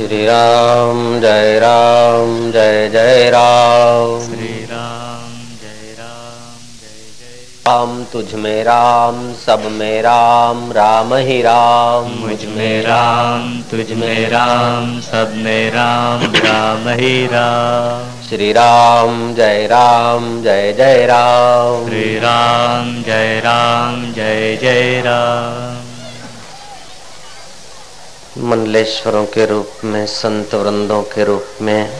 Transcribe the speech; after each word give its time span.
श्री 0.00 0.26
राम 0.26 1.20
जय 1.20 1.58
राम 1.58 2.52
जय 2.52 2.88
जय 2.88 3.30
राम। 3.30 4.20
श्री 4.20 4.64
राम 4.64 5.32
जय 5.62 5.92
राम 5.98 6.62
जय 6.78 7.02
जय 7.18 7.68
राम। 7.68 8.04
तुझ 8.12 8.34
में 8.34 8.64
राम 8.64 9.32
सब 9.32 9.68
में 9.72 10.02
राम 10.02 10.72
राम 10.72 11.14
ही 11.14 11.42
राम। 11.42 12.08
मुझ 12.20 12.44
में 12.44 12.82
राम 12.82 13.62
तुझ 13.70 13.92
में 13.92 14.30
राम 14.30 15.00
सब 15.00 15.32
में 15.36 15.70
राम 15.70 16.22
राम 16.36 16.88
ही 16.88 17.26
राम। 17.26 18.28
श्री 18.28 18.52
राम 18.52 19.34
जय 19.34 19.66
राम 19.66 20.42
जय 20.42 20.72
जय 20.72 21.06
राम। 21.06 21.88
श्री 21.88 22.18
राम 22.18 23.02
जय 23.02 23.40
राम 23.44 24.12
जय 24.12 24.56
जय 24.62 25.02
राम 25.06 25.79
मंडलेश्वरों 28.38 29.24
के 29.24 29.46
रूप 29.46 29.70
में, 29.84 30.06
संत 30.06 30.54
वृंदों 30.54 31.02
के 31.02 31.24
रूप 31.24 31.46
में, 31.62 31.90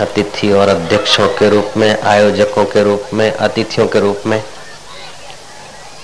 अतिथि 0.00 0.52
और 0.52 0.68
अध्यक्षों 0.68 1.28
के 1.28 1.48
रूप 1.48 1.72
में, 1.76 2.02
आयोजकों 2.02 2.64
के 2.64 2.82
रूप 2.82 3.02
में, 3.14 3.32
अतिथियों 3.32 3.88
के 3.88 4.00
रूप 4.00 4.22
में, 4.26 4.42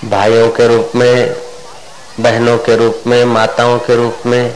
भाइयों 0.05 0.49
के 0.49 0.67
रूप 0.67 0.91
में, 0.95 1.35
बहनों 2.19 2.57
के 2.57 2.75
रूप 2.75 3.03
में, 3.07 3.25
माताओं 3.25 3.79
के 3.79 3.95
रूप 3.95 4.17
में, 4.25 4.55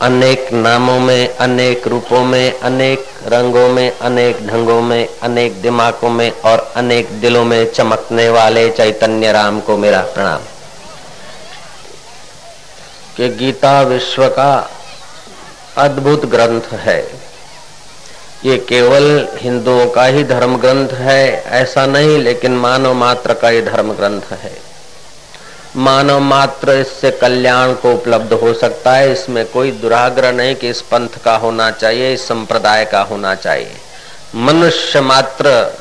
अनेक 0.00 0.52
नामों 0.52 1.00
में, 1.00 1.36
अनेक 1.36 1.88
रूपों 1.88 2.24
में, 2.24 2.58
अनेक 2.58 3.06
रंगों 3.26 3.68
में, 3.68 3.98
अनेक 3.98 4.46
ढंगों 4.46 4.82
में, 4.82 5.08
अनेक 5.22 5.62
दिमागों 5.62 6.10
में 6.10 6.30
और 6.30 6.72
अनेक 6.76 7.20
दिलों 7.20 7.44
में 7.44 7.72
चमकने 7.72 8.28
वाले 8.28 8.70
चैतन्य 8.70 9.32
राम 9.32 9.60
को 9.60 9.76
मेरा 9.76 10.00
प्रणाम। 10.00 10.40
कि 13.16 13.28
गीता 13.28 13.80
विश्व 13.82 14.28
का 14.28 14.70
अद्भुत 15.76 16.26
ग्रंथ 16.26 16.72
है। 16.72 17.24
ये 18.44 18.58
केवल 18.58 19.28
हिंदुओं 19.36 19.86
का 19.86 20.04
ही 20.04 20.24
धर्म 20.24 20.56
ग्रंथ 20.56 20.88
है, 20.88 21.42
ऐसा 21.42 21.86
नहीं, 21.86 22.18
लेकिन 22.18 22.56
मानव 22.56 22.94
मात्र 22.94 23.34
का 23.34 23.48
ही 23.48 23.62
धर्म 23.62 23.92
ग्रंथ 23.92 24.32
है। 24.32 24.52
मानव 25.76 26.20
मात्र 26.20 26.72
इससे 26.72 27.10
कल्याण 27.10 27.72
को 27.72 27.92
उपलब्ध 27.94 28.32
हो 28.32 28.54
सकता 28.54 28.92
है, 28.92 29.12
इसमें 29.12 29.46
कोई 29.46 29.70
दुराग्रह 29.70 30.32
नहीं 30.32 30.54
कि 30.54 30.68
इस 30.68 30.80
पंथ 30.80 31.08
का 31.24 31.36
होना 31.36 31.70
चाहिए, 31.70 32.14
इस 32.14 32.28
संप्रदाय 32.28 32.84
का 32.84 33.00
होना 33.00 33.34
चाहिए। 33.34 33.76
मनुष्य 34.34 35.00
मात्र 35.00 35.74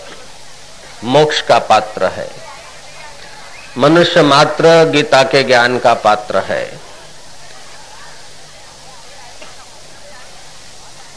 मोक्ष 1.03 1.41
का 1.41 1.59
पात्र 1.59 2.05
है। 2.05 2.29
मनुष्य 3.77 4.21
मात्र 4.21 4.89
गीता 4.89 5.23
के 5.23 5.43
ज्ञान 5.43 5.79
का 5.79 5.93
पात्र 5.93 6.37
है। 6.37 6.82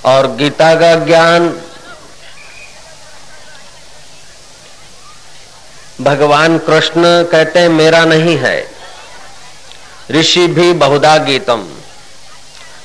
और 0.06 0.34
गीता 0.36 0.74
का 0.74 0.94
ज्ञान 0.94 1.60
भगवान 6.00 6.58
कृष्ण 6.58 7.02
कहते 7.24 7.58
हैं, 7.58 7.68
मेरा 7.68 8.04
नहीं 8.04 8.36
है। 8.38 8.70
ऋषि 10.11 10.46
भी 10.46 10.72
बहुधा 10.72 11.16
गीतम। 11.18 11.68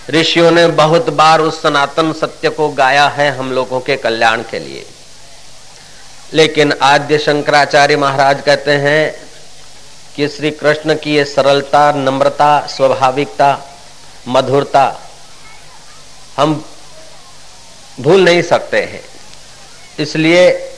ऋषियों 0.10 0.52
ने 0.52 0.68
बहुत 0.68 1.10
बार 1.10 1.42
उस 1.42 1.62
सनातन 1.62 2.14
सत्य 2.14 2.50
को 2.50 2.70
गाया 2.70 3.08
है 3.08 3.38
हम 3.38 3.52
लोगों 3.52 3.80
के 3.80 3.96
कल्याण 3.96 4.42
के 4.42 4.60
लिए। 4.60 4.86
लेकिन 6.34 6.74
आद्य 6.82 7.18
शंकराचार्य 7.18 7.98
महाराज 7.98 8.42
कहते 8.42 8.72
हैं 8.72 9.14
कि 10.16 10.28
श्री 10.28 10.52
कृष्ण 10.52 10.96
की 10.96 11.16
ये 11.16 11.26
सरलता, 11.26 11.92
नम्रता, 11.92 12.68
स्वाभाविकता, 12.68 13.58
मधुरता, 14.28 15.02
हम 16.38 16.66
भूल 18.00 18.22
नहीं 18.22 18.42
सकते 18.42 18.78
हैं। 18.78 19.02
इसलिए 20.00 20.70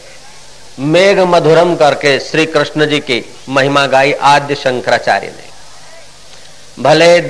मेघ 0.79 1.19
मधुरम 1.19 1.75
करके 1.75 2.19
श्री 2.19 2.45
कृष्ण 2.45 2.85
जी 2.85 2.99
की 2.99 3.23
महिमा 3.49 3.85
गाई 3.87 4.13
आद्य 4.13 4.55
शंकराचार्य 4.55 5.27
ने। 5.27 6.83
भले 6.83 7.21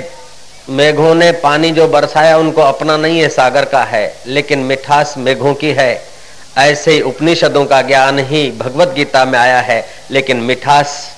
मेघों 0.68 1.14
ने 1.14 1.32
पानी 1.32 1.70
जो 1.70 1.88
बरसाया 1.88 2.36
उनको 2.38 2.60
अपना 2.60 2.96
नहीं 2.96 3.20
है, 3.20 3.28
सागर 3.28 3.64
का 3.64 3.82
है, 3.84 4.16
लेकिन 4.26 4.58
मिठास 4.58 5.14
मेघों 5.18 5.54
की 5.54 5.70
है। 5.70 6.14
ऐसे 6.58 6.92
ही 6.92 7.00
उपनिषदों 7.00 7.64
का 7.66 7.82
ज्ञान 7.82 8.18
ही 8.18 8.50
भगवत 8.50 8.88
गीता 8.88 9.24
में 9.24 9.38
आया 9.38 9.60
है, 9.60 9.88
लेकिन 10.10 10.36
मिठास 10.36 11.16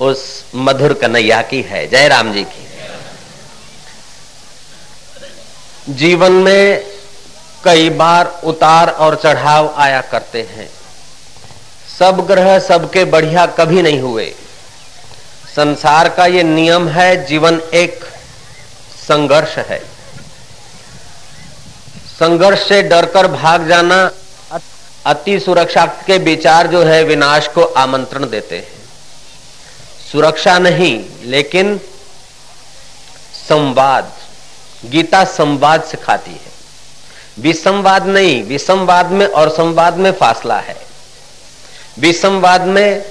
उस 0.00 0.44
मधुर 0.54 0.92
कन्हैया 0.92 1.42
की 1.42 1.60
है 1.62 1.86
जय 1.86 2.08
राम 2.08 2.32
जी 2.32 2.44
की। 2.44 2.66
जीवन 5.92 6.32
में 6.32 6.95
कई 7.66 7.90
बार 7.90 8.40
उतार 8.44 8.90
और 8.90 9.14
चढ़ाव 9.16 9.74
आया 9.76 10.00
करते 10.00 10.42
हैं। 10.42 10.68
सब 11.98 12.26
ग्रह 12.26 12.58
सबके 12.58 13.04
बढ़िया 13.04 13.46
कभी 13.46 13.82
नहीं 13.82 14.00
हुए। 14.00 14.24
संसार 15.56 16.08
का 16.08 16.26
ये 16.26 16.42
नियम 16.42 16.88
है, 16.88 17.24
जीवन 17.26 17.60
एक 17.74 18.04
संघर्ष 19.08 19.56
है। 19.58 19.78
संघर्ष 22.18 22.68
से 22.68 22.82
डरकर 22.82 23.26
भाग 23.26 23.66
जाना 23.68 24.10
अति 25.06 25.38
सुरक्षा 25.40 25.86
के 26.06 26.18
विचार 26.18 26.66
जो 26.66 26.82
है, 26.84 27.02
विनाश 27.04 27.48
को 27.48 27.62
आमंत्रण 27.76 28.30
देते 28.30 28.56
हैं। 28.56 28.74
सुरक्षा 30.12 30.58
नहीं, 30.58 31.04
लेकिन 31.22 31.78
संवाद, 33.48 34.12
गीता 34.84 35.24
संवाद 35.24 35.82
सिखाती 35.82 36.30
है। 36.30 36.55
विसंवाद 37.38 38.06
नहीं, 38.06 38.42
विसंवाद 38.44 39.10
में 39.10 39.26
और 39.26 39.48
संवाद 39.48 39.96
में 39.96 40.12
फासला 40.12 40.58
है। 40.58 40.76
विसंवाद 41.98 42.62
में 42.62 43.04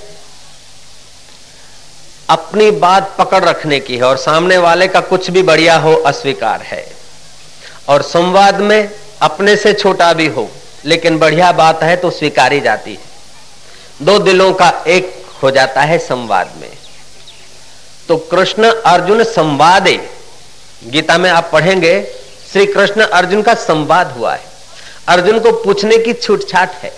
अपनी 2.30 2.72
बात 2.72 3.16
पकड़ 3.18 3.44
रखने 3.46 3.80
की 3.80 3.98
है 3.98 4.04
और 4.04 4.18
सामने 4.18 4.58
वाले 4.58 4.88
का 4.88 5.00
कुछ 5.00 5.30
भी 5.30 5.44
बढ़िया 5.44 5.78
हो, 5.78 5.96
अस्वीकार 5.96 6.62
है। 6.62 6.86
और 7.90 8.02
संवाद 8.02 8.60
में 8.60 8.90
अपने 9.22 9.56
से 9.56 9.74
छोटा 9.74 10.14
भी 10.14 10.28
हो, 10.28 10.50
लेकिन 10.86 11.20
बढ़िया 11.20 11.52
बात 11.52 11.84
है 11.84 11.96
तो 11.96 12.10
स्वीकारी 12.10 12.60
जाती 12.62 12.94
है। 12.94 14.06
दो 14.06 14.20
दिलों 14.20 14.54
का 14.54 14.70
एक 14.88 15.26
हो 15.44 15.52
जाता 15.52 15.82
है 15.82 15.98
संवाद 15.98 16.54
में। 16.62 16.70
तो 18.08 18.18
कृष्ण 18.18 18.72
अर्जुन 18.86 19.24
संवादे, 19.24 20.10
गीता 20.84 21.18
में 21.18 21.30
आप 21.30 21.50
पढ़ेंगे 21.54 22.00
श्री 22.52 22.66
कृष्ण 22.66 23.02
अर्जुन 23.02 23.42
का 23.42 23.54
संवाद 23.54 24.12
हुआ 24.12 24.34
है। 24.34 24.44
अर्जुन 25.08 25.40
को 25.40 25.52
पूछने 25.64 25.98
की 25.98 26.14
छूट 26.14 26.48
छाट 26.50 26.72
है। 26.74 26.92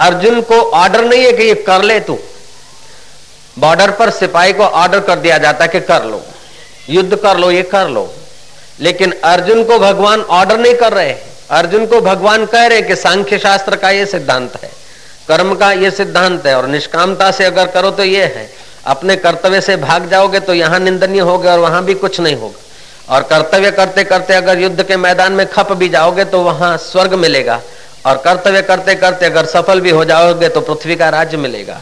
अर्जुन 0.00 0.40
को 0.40 0.54
ऑर्डर 0.54 1.04
नहीं 1.04 1.24
है 1.24 1.32
कि 1.32 1.42
ये 1.42 1.54
कर 1.64 1.82
ले 1.82 1.98
तू। 2.00 2.18
बॉर्डर 3.56 3.90
पर 3.90 4.10
सिपाही 4.10 4.52
को 4.52 4.62
ऑर्डर 4.62 5.00
कर 5.00 5.18
दिया 5.18 5.38
जाता 5.38 5.64
है 5.64 5.70
कि 5.70 5.80
कर 5.80 6.04
लो। 6.04 6.22
युद्ध 6.88 7.16
कर 7.16 7.38
लो, 7.38 7.50
ये 7.50 7.62
कर 7.62 7.88
लो। 7.88 8.12
लेकिन 8.80 9.12
अर्जुन 9.24 9.62
को 9.64 9.78
भगवान 9.78 10.20
ऑर्डर 10.20 10.58
नहीं 10.58 10.74
कर 10.74 10.92
रहे 10.92 11.14
अर्जुन 11.50 11.86
को 11.86 12.00
भगवान 12.00 12.46
कह 12.46 12.66
रहे 12.66 12.82
कि 12.82 12.96
सांख्य 12.96 13.38
शास्त्र 13.38 13.76
का 13.76 13.90
ये 13.90 14.06
सिद्धांत 14.06 14.52
है। 14.62 14.70
कर्म 15.28 15.54
का 15.54 15.70
ये 15.72 15.90
सिद्धांत 15.90 16.46
है 16.46 16.56
और 16.56 16.66
निष्कामता 16.66 17.30
से 17.30 17.44
अगर 17.44 17.66
करो 17.66 17.90
तो 17.90 18.04
ये 18.04 18.24
है। 18.26 18.50
अपने 18.86 19.16
कर्तव्य 19.16 19.60
से 19.60 19.76
भाग 19.76 20.08
जाओगे 20.10 20.40
तो 20.40 20.54
यहाँ 20.54 20.78
निंदनीय 20.80 21.20
होगे 21.20 21.48
और 21.48 21.58
वहाँ 21.58 21.84
भी 21.84 21.94
कुछ 21.94 22.20
नहीं 22.20 22.36
होगा। 22.36 22.60
और 23.08 23.22
कर्तव्य 23.22 23.70
करते 23.70 24.04
करते 24.04 24.34
अगर 24.34 24.58
युद्ध 24.58 24.82
के 24.82 24.96
मैदान 24.96 25.32
में 25.32 25.46
खप 25.46 25.72
भी 25.72 25.88
जाओगे 25.88 26.24
तो 26.24 26.40
वहाँ 26.40 26.76
स्वर्ग 26.76 27.14
मिलेगा। 27.14 27.60
और 28.06 28.16
कर्तव्य 28.16 28.62
करते 28.62 28.94
करते 28.94 29.26
अगर 29.26 29.46
सफल 29.46 29.80
भी 29.80 29.90
हो 29.90 30.04
जाओगे 30.04 30.48
तो 30.48 30.60
पृथ्वी 30.60 30.96
का 30.96 31.08
राज्य 31.08 31.36
मिलेगा। 31.36 31.80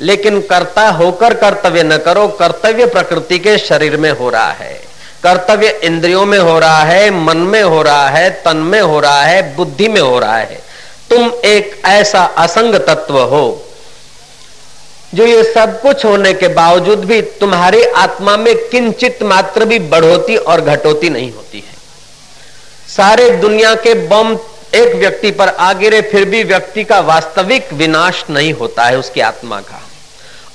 लेकिन 0.00 0.40
कर्ता 0.40 0.88
होकर 0.88 1.34
कर्तव्य 1.34 1.82
न 1.82 1.96
करो, 1.96 2.26
कर्तव्य 2.28 2.86
प्रकृति 2.86 3.38
के 3.38 3.58
शरीर 3.58 3.96
में 3.96 4.10
हो 4.10 4.30
रहा 4.30 4.52
है। 4.52 4.74
कर्तव्य 5.22 5.68
इंद्रियों 5.82 6.24
में 6.26 6.38
हो 6.38 6.58
रहा 6.58 6.82
है, 6.82 7.10
मन 7.10 7.36
में 7.36 7.62
हो 7.62 7.82
रहा 7.82 8.08
है, 8.08 8.30
तन 8.44 8.56
में 8.56 8.80
हो 8.80 9.00
रहा 9.00 9.22
है, 9.22 9.56
बुद्धि 9.56 9.88
में 9.88 10.00
हो 10.00 10.18
रहा 10.18 10.36
है। 10.36 10.60
तुम 11.10 11.32
एक 11.44 11.80
ऐसा 11.84 12.24
असंग 12.36 12.74
तत्व 12.74 13.18
हो 13.20 13.65
जो 15.14 15.26
ये 15.26 15.42
सब 15.44 15.80
कुछ 15.82 16.04
होने 16.04 16.32
के 16.32 16.48
बावजूद 16.48 17.04
भी 17.04 17.20
तुम्हारी 17.40 17.82
आत्मा 17.96 18.36
में 18.36 18.54
किंचित 18.68 19.22
मात्र 19.22 19.64
भी 19.64 19.78
बढ़ोती 19.88 20.36
और 20.36 20.60
घटोती 20.60 21.10
नहीं 21.10 21.32
होती 21.32 21.58
है। 21.58 21.74
सारे 22.88 23.30
दुनिया 23.30 23.74
के 23.74 23.94
बम 24.08 24.36
एक 24.74 24.94
व्यक्ति 24.94 25.30
पर 25.30 25.48
आ 25.48 25.72
गिरे, 25.72 26.00
फिर 26.02 26.24
भी 26.24 26.42
व्यक्ति 26.44 26.84
का 26.84 27.00
वास्तविक 27.00 27.72
विनाश 27.72 28.24
नहीं 28.30 28.52
होता 28.52 28.84
है 28.84 28.98
उसकी 28.98 29.20
आत्मा 29.20 29.60
का। 29.60 29.82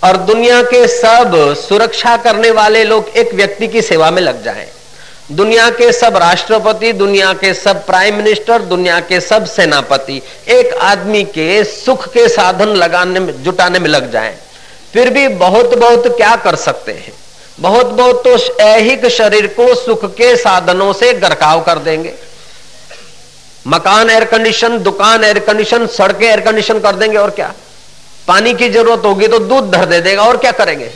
और 0.03 0.18
दुनिया 0.18 0.62
के 0.63 0.86
सब 0.88 1.33
सुरक्षा 1.59 2.15
करने 2.18 2.51
वाले 2.51 2.83
लोग 2.83 3.09
एक 3.18 3.33
व्यक्ति 3.33 3.68
की 3.68 3.81
सेवा 3.81 4.12
में 4.12 4.21
लग 4.21 4.44
जाएँ। 4.44 4.68
दुनिया 5.31 5.69
के 5.69 5.91
सब 5.91 6.17
राष्ट्रपति, 6.17 6.91
दुनिया 6.93 7.31
के 7.33 7.53
सब 7.53 7.85
प्राइम 7.85 8.15
मिनिस्टर, 8.15 8.61
दुनिया 8.61 8.99
के 8.99 9.19
सब 9.19 9.45
सेनापति 9.45 10.21
एक 10.47 10.73
आदमी 10.73 11.23
के 11.23 11.63
सुख 11.63 12.07
के 12.07 12.27
साधन 12.29 12.69
लगाने 12.75 13.19
में, 13.19 13.43
जुटाने 13.43 13.79
में 13.79 13.89
लग 13.89 14.11
जाएँ। 14.11 14.35
फिर 14.93 15.09
भी 15.09 15.27
बहुत 15.27 15.77
बहुत 15.77 16.07
क्या 16.07 16.35
कर 16.35 16.55
सकते 16.55 16.91
हैं? 16.91 17.13
बहुत 17.59 17.85
बहुत 17.85 18.23
तो 18.23 18.35
ऐहिक 18.63 19.05
शरीर 19.05 19.47
को 19.47 19.73
सुख 19.75 20.05
के 20.15 20.35
साधनों 20.35 20.91
से 20.93 21.13
गरकाव 21.13 21.61
कर 21.61 21.79
देंगे। 21.79 22.13
मकान 23.67 24.09
एयर 24.09 24.25
कंडीशन 24.25 24.77
दुकान 24.79 25.23
एयर 25.23 25.39
कंडीशन 25.39 25.87
सड़कें 25.87 26.27
एयर 26.27 26.39
कंडीशन 26.39 26.79
कर 26.79 26.95
देंगे 26.95 27.17
और 27.17 27.29
क्या? 27.29 27.53
पानी 28.27 28.53
की 28.53 28.69
ज़रूरत 28.69 29.05
होगी 29.05 29.27
तो 29.27 29.39
दूध 29.39 29.71
धर 29.71 29.85
दे 29.85 30.01
देगा 30.01 30.23
और 30.23 30.37
क्या 30.37 30.51
करेंगे? 30.51 30.91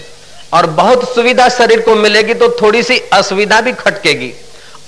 और 0.56 0.66
बहुत 0.72 1.04
सुविधा 1.10 1.48
शरीर 1.52 1.82
को 1.82 1.96
मिलेगी 1.98 2.34
तो 2.34 2.50
थोड़ी 2.62 2.84
सी 2.84 3.00
असुविधा 3.14 3.62
भी 3.62 3.72
खटकेगी। 3.76 4.34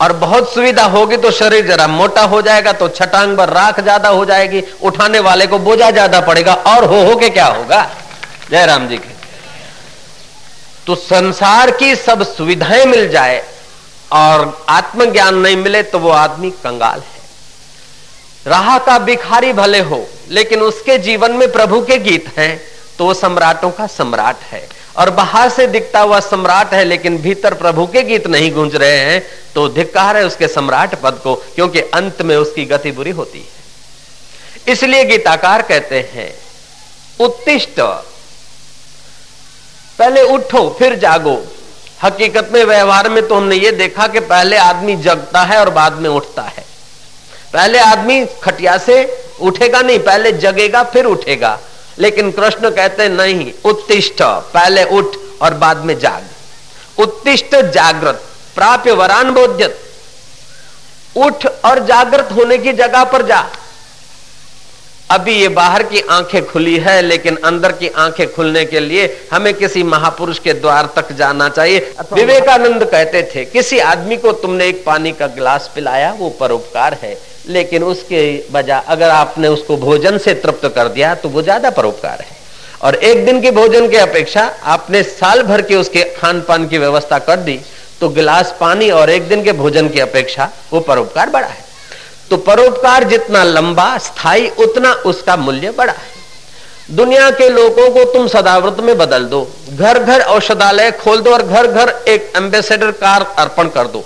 और 0.02 0.14
बहुत 0.16 0.54
सुविधा 0.54 0.84
होगी 0.88 1.18
तो 1.18 1.32
शरीर 1.34 1.66
जरा 1.68 1.88
मोटा 1.90 2.22
हो 2.24 2.42
जाएगा 2.42 2.72
तो 2.74 2.88
छटांग 2.90 3.38
पर 3.38 3.50
राख 3.50 3.80
ज़्यादा 3.80 4.10
हो 4.10 4.26
जाएगी, 4.26 4.62
उठाने 4.82 5.20
वाले 5.22 5.48
को 5.48 5.60
बोझा 5.60 5.90
ज़्यादा 5.92 6.20
पड़ेगा, 6.22 6.54
और 6.54 6.86
हो 6.86 7.04
हो 7.06 7.16
के 7.16 7.30
क्या 7.30 7.46
होगा? 7.48 7.90
जयराम 8.52 8.88
जी 8.88 8.98
के। 8.98 9.16
तो 10.88 10.96
संसार 10.98 11.72
की 11.74 11.96
सब 11.98 12.24
सुविधाएँ 12.26 12.86
मिल 12.86 13.10
जाए 13.10 13.44
और 14.14 14.66
आत्मज्ञान 14.70 15.36
नहीं 15.38 15.58
मिले 15.58 15.84
तो 15.84 16.00
वो 16.00 16.10
आदमी 16.12 16.52
कंगाल 16.64 17.00
है। 17.00 17.16
राह 18.46 18.78
का 18.80 18.98
भिखारी 19.02 19.54
भले 19.54 19.80
हो, 19.82 20.06
लेकिन 20.30 20.62
उसके 20.62 20.98
जीवन 21.00 21.32
में 21.34 21.52
प्रभु 21.52 21.82
के 21.82 21.98
गीत 22.00 22.32
हैं 22.38 22.60
तो 22.98 23.06
वो 23.06 23.14
सम्राटों 23.16 23.72
का 23.72 23.88
सम्राट 23.90 24.44
है। 24.44 24.68
और 24.98 25.10
बाहर 25.12 25.50
से 25.50 25.68
दिखता 25.68 26.00
हुआ 26.02 26.20
सम्राट 26.20 26.74
है, 26.74 26.84
लेकिन 26.84 27.18
भीतर 27.18 27.54
प्रभु 27.54 27.86
के 27.88 28.02
गीत 28.04 28.28
नहीं 28.28 28.52
गूंज 28.52 28.76
रहे 28.76 28.98
हैं 29.00 29.22
तो 29.56 29.68
धिक्कार 29.70 30.18
है 30.18 30.26
उसके 30.26 30.48
सम्राट 30.48 30.96
पद 30.96 31.20
को, 31.24 31.36
क्योंकि 31.56 31.82
अंत 31.82 32.22
में 32.22 32.36
उसकी 32.36 32.66
गति 32.66 32.92
बुरी 32.92 33.12
होती 33.12 33.40
है। 33.40 34.72
इसलिए 34.72 35.04
गीताकार 35.06 35.62
कहते 35.62 36.00
हैं, 36.14 36.34
उत्तिष्ट। 37.20 37.80
पहले 40.00 40.22
उठो, 40.24 40.70
फिर 40.80 40.96
जागो। 41.00 41.38
हकीकत 42.04 42.50
में 42.54 42.64
व्यवहार 42.66 43.10
में 43.10 43.28
तो 43.28 43.36
हमने 43.36 43.56
ये 43.56 43.72
देखा 43.74 44.08
कि 44.08 44.20
पहले 44.22 44.58
आदमी 44.58 44.96
जगता 44.98 45.42
है 45.44 45.60
और 45.60 45.70
बाद 45.70 45.94
में 45.94 46.10
उठता 46.10 46.42
है। 46.42 46.66
पहले 47.54 47.80
आदमी 47.80 48.26
खटिया 48.44 48.78
से 48.80 48.96
उठेगा 49.40 49.82
नहीं, 49.82 50.00
पहले 50.00 50.32
जगेगा, 50.34 50.84
फिर 50.84 51.06
उठेगा। 51.06 51.60
लेकिन 52.00 52.32
कृष्ण 52.32 52.70
कहते 52.70 53.08
नहीं 53.10 53.52
उत्तिष्ठ 53.66 54.22
पहले 54.54 54.84
उठ 54.98 55.16
और 55.42 55.54
बाद 55.56 55.86
में 55.86 55.98
जाग। 56.00 57.02
उत्तिष्ठ 57.02 57.56
जागृत 57.56 58.24
प्राप्य 58.56 58.92
वरान 58.94 59.32
बोध्यत। 59.32 59.80
उठ 61.18 61.46
और 61.66 61.86
जागृत 61.86 62.30
होने 62.32 62.58
की 62.58 62.74
जगह 62.74 63.04
पर 63.04 63.26
जा। 63.28 63.46
अभी 65.12 65.34
ये 65.34 65.48
बाहर 65.48 65.84
की 65.84 66.02
आँखें 66.02 66.46
खुली 66.46 66.78
है 66.78 67.02
लेकिन 67.02 67.36
अंदर 67.46 67.72
की 67.72 67.88
आँखें 67.98 68.34
खुलने 68.34 68.64
के 68.66 68.80
लिए 68.80 69.06
हमें 69.32 69.54
किसी 69.54 69.84
महापुरुष 69.84 70.40
के 70.40 70.54
द्वार 70.54 70.90
तक 70.96 71.12
जाना 71.12 71.48
चाहिए। 71.50 71.80
विवेकानंद 72.14 72.84
कहते 72.84 73.22
थे 73.36 73.46
किसी 73.46 73.80
आदमी 73.86 74.18
को 74.18 74.32
तुमने 74.42 74.68
एक 74.68 74.84
पानी 74.86 75.12
का 75.12 75.28
गिलास 75.28 75.70
पिलाया 75.76 76.12
वो 76.14 76.30
परोपकार 76.30 76.98
है। 77.04 77.14
लेकिन 77.48 77.84
उसके 77.86 78.22
बजाय, 78.52 78.82
अगर 78.88 79.10
आपने 79.10 79.48
उसको 79.50 79.78
भोजन 79.78 80.18
से 80.18 80.34
तृप्त 80.36 80.68
कर 80.76 80.88
दिया 80.90 81.14
तो 81.16 81.30
वो 81.30 81.42
ज़्यादा 81.42 81.70
परोपकार 81.72 82.22
है। 82.22 82.36
और 82.82 82.96
एक 82.96 83.26
दिन 83.26 83.42
के 83.42 83.52
भोजन 83.52 83.88
की 83.90 83.98
अपेक्षा, 83.98 84.42
आपने 84.66 85.04
साल 85.04 85.42
भर 85.44 85.62
के 85.62 85.76
उसके 85.76 86.04
खान 86.16 86.42
पान 86.42 86.68
की 86.68 86.78
व्यवस्था 86.78 87.20
कर 87.22 87.38
दी 87.40 87.60
तो 88.02 88.10
गिलास 88.10 88.56
पानी 88.60 88.90
और 88.92 89.10
एक 89.10 89.28
दिन 89.30 89.44
के 89.44 89.52
भोजन 89.54 89.88
की 89.90 90.00
अपेक्षा, 90.00 90.50
वो 90.74 90.80
परोपकार 90.82 91.30
बड़ा 91.30 91.48
है। 91.48 91.66
तो 92.30 92.38
परोपकार 92.40 93.04
जितना 93.06 93.44
लंबा 93.46 93.98
स्थायी 94.00 94.50
उतना 94.60 94.94
उसका 95.06 95.36
मूल्य 95.38 95.72
बड़ा 95.72 95.94
है। 95.94 96.16
दुनिया 96.90 97.30
के 97.32 97.48
लोगों 97.50 97.90
को 97.92 98.04
तुम 98.14 98.28
सदाव्रत 98.28 98.80
में 98.80 98.98
बदल 98.98 99.24
दो। 99.26 99.42
घर 99.72 100.00
घर 100.00 100.22
औषधालय 100.24 100.92
खोल 101.00 101.22
दो 101.22 101.32
और 101.34 101.42
घर 101.44 101.68
घर 101.68 101.90
एक 102.08 102.32
एम्बेसडर 102.38 102.92
कार 102.94 103.26
अर्पण 103.38 103.70
कर 103.70 103.88
दो। 103.88 104.04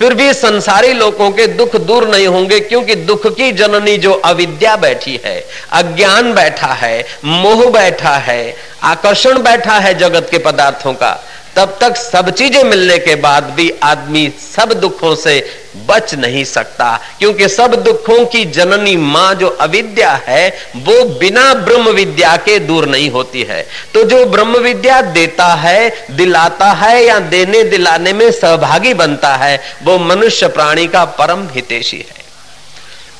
फिर 0.00 0.14
भी 0.14 0.32
संसारी 0.32 0.92
लोगों 0.92 1.30
के 1.30 1.46
दुख 1.46 1.76
दूर 1.76 2.06
नहीं 2.08 2.26
होंगे, 2.26 2.60
क्योंकि 2.60 2.94
दुख 2.94 3.26
की 3.26 3.50
जननी 3.52 3.96
जो 3.96 4.12
अविद्या 4.12 4.76
बैठी 4.76 5.20
है, 5.24 5.38
अज्ञान 5.72 6.32
बैठा 6.34 6.72
है, 6.74 7.04
मोह 7.24 7.64
बैठा 7.70 8.14
है, 8.18 8.56
आकर्षण 8.82 9.42
बैठा 9.42 9.78
है 9.78 9.92
जगत 9.94 10.28
के 10.30 10.38
पदार्थों 10.38 10.94
का 10.94 11.12
तब 11.56 11.76
तक 11.80 11.96
सब 11.96 12.30
चीज़ें 12.30 12.62
मिलने 12.64 12.98
के 12.98 13.14
बाद 13.14 13.44
भी 13.44 13.70
आदमी 13.82 14.32
सब 14.40 14.72
दुखों 14.72 15.14
से 15.14 15.40
बच 15.86 16.14
नहीं 16.14 16.44
सकता, 16.44 17.00
क्योंकि 17.18 17.48
सब 17.48 17.74
दुखों 17.74 18.24
की 18.26 18.44
जननी 18.44 18.96
माँ 18.96 19.34
जो 19.34 19.48
अविद्या 19.60 20.12
है, 20.26 20.48
वो 20.76 21.04
बिना 21.18 21.52
ब्रह्म 21.54 21.90
विद्या 21.90 22.36
के 22.36 22.58
दूर 22.58 22.86
नहीं 22.86 23.10
होती 23.10 23.42
है। 23.42 23.62
तो 23.94 24.04
जो 24.04 24.24
ब्रह्म 24.26 24.58
विद्या 24.58 25.00
देता 25.02 25.46
है, 25.54 26.06
दिलाता 26.10 26.70
है 26.72 27.04
या 27.04 27.18
देने 27.18 27.62
दिलाने 27.64 28.12
में 28.12 28.30
सहभागी 28.30 28.94
बनता 28.94 29.34
है, 29.36 29.60
वो 29.82 29.98
मनुष्य 29.98 30.48
प्राणी 30.48 30.86
का 30.86 31.04
परम 31.18 31.48
हितेशी 31.48 31.98
है। 31.98 32.24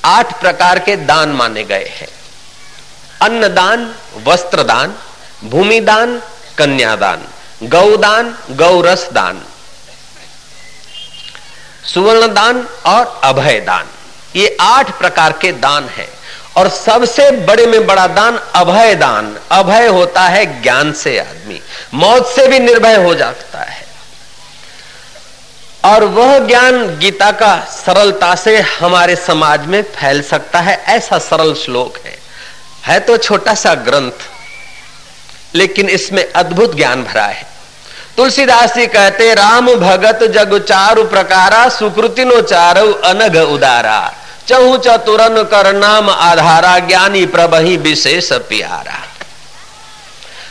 आठ 0.05 0.41
प्रकार 0.41 0.79
के 0.79 0.97
दान 0.97 1.29
माने 1.29 1.65
गए 1.65 1.91
हैं। 1.97 2.09
अन्नदान, 3.23 3.91
वस्त्रदान, 4.27 4.95
भूमिदान, 5.45 6.21
कन्यादान। 6.59 7.27
गौदान 7.63 8.39
गौरस 8.51 9.09
दान 9.13 9.43
सुवर्ण 11.95 12.35
दान 12.35 12.69
और 12.87 13.21
अभय 13.25 13.61
दान 13.61 13.87
ये 14.37 14.57
आठ 14.61 14.99
प्रकार 14.99 15.33
के 15.33 15.53
दान 15.53 15.89
है 15.89 16.09
और 16.57 16.69
सबसे 16.69 17.31
बड़े 17.31 17.67
में 17.67 17.87
बड़ा 17.87 18.07
दान 18.07 18.39
अभय 18.55 18.95
दान 18.95 19.39
अभय 19.51 19.87
होता 19.87 20.23
है 20.23 20.63
ज्ञान 20.63 20.93
से 20.93 21.19
आदमी। 21.19 21.61
मौत 21.95 22.27
से 22.27 22.49
भी 22.49 22.59
निर्भय 22.59 22.95
हो 23.05 23.15
जाता 23.15 23.61
है। 23.61 23.87
और 25.85 26.05
वह 26.05 26.39
ज्ञान 26.39 26.99
गीता 26.99 27.31
का 27.31 27.65
सरलता 27.65 28.35
से 28.35 28.61
हमारे 28.61 29.17
समाज 29.17 29.67
में 29.67 29.83
फैल 29.83 30.23
सकता 30.23 30.61
है। 30.61 30.85
ऐसा 30.87 31.19
सरल 31.19 31.55
श्लोक 31.55 31.99
है। 32.05 32.19
है 32.87 33.01
तो 33.01 33.17
छोटा 33.17 33.55
सा 33.55 33.75
ग्रंथ। 33.75 34.29
लेकिन 35.55 35.89
इसमें 35.89 36.33
अद्भुत 36.33 36.77
ज्ञान 36.77 37.05
भरा 37.05 37.25
है। 37.25 37.47
तुलसीदास 38.17 38.75
जी 38.75 38.87
कहते, 38.87 39.35
राम 39.35 39.75
भगत 39.75 40.19
जग 40.23 40.65
चारु 40.69 41.05
प्रकारा, 41.05 41.69
सुकृतिनो 41.69 42.41
चारु 42.41 42.93
अनग 42.93 43.37
उदारा। 43.37 44.15
चहु 44.49 44.77
चतुरन 44.77 45.43
कर 45.43 45.73
नाम 45.73 46.11
आधारा, 46.11 46.79
ज्ञानी 46.79 47.27
प्रभही 47.27 47.77
विशेष 47.77 48.33
प्यारा। 48.33 49.07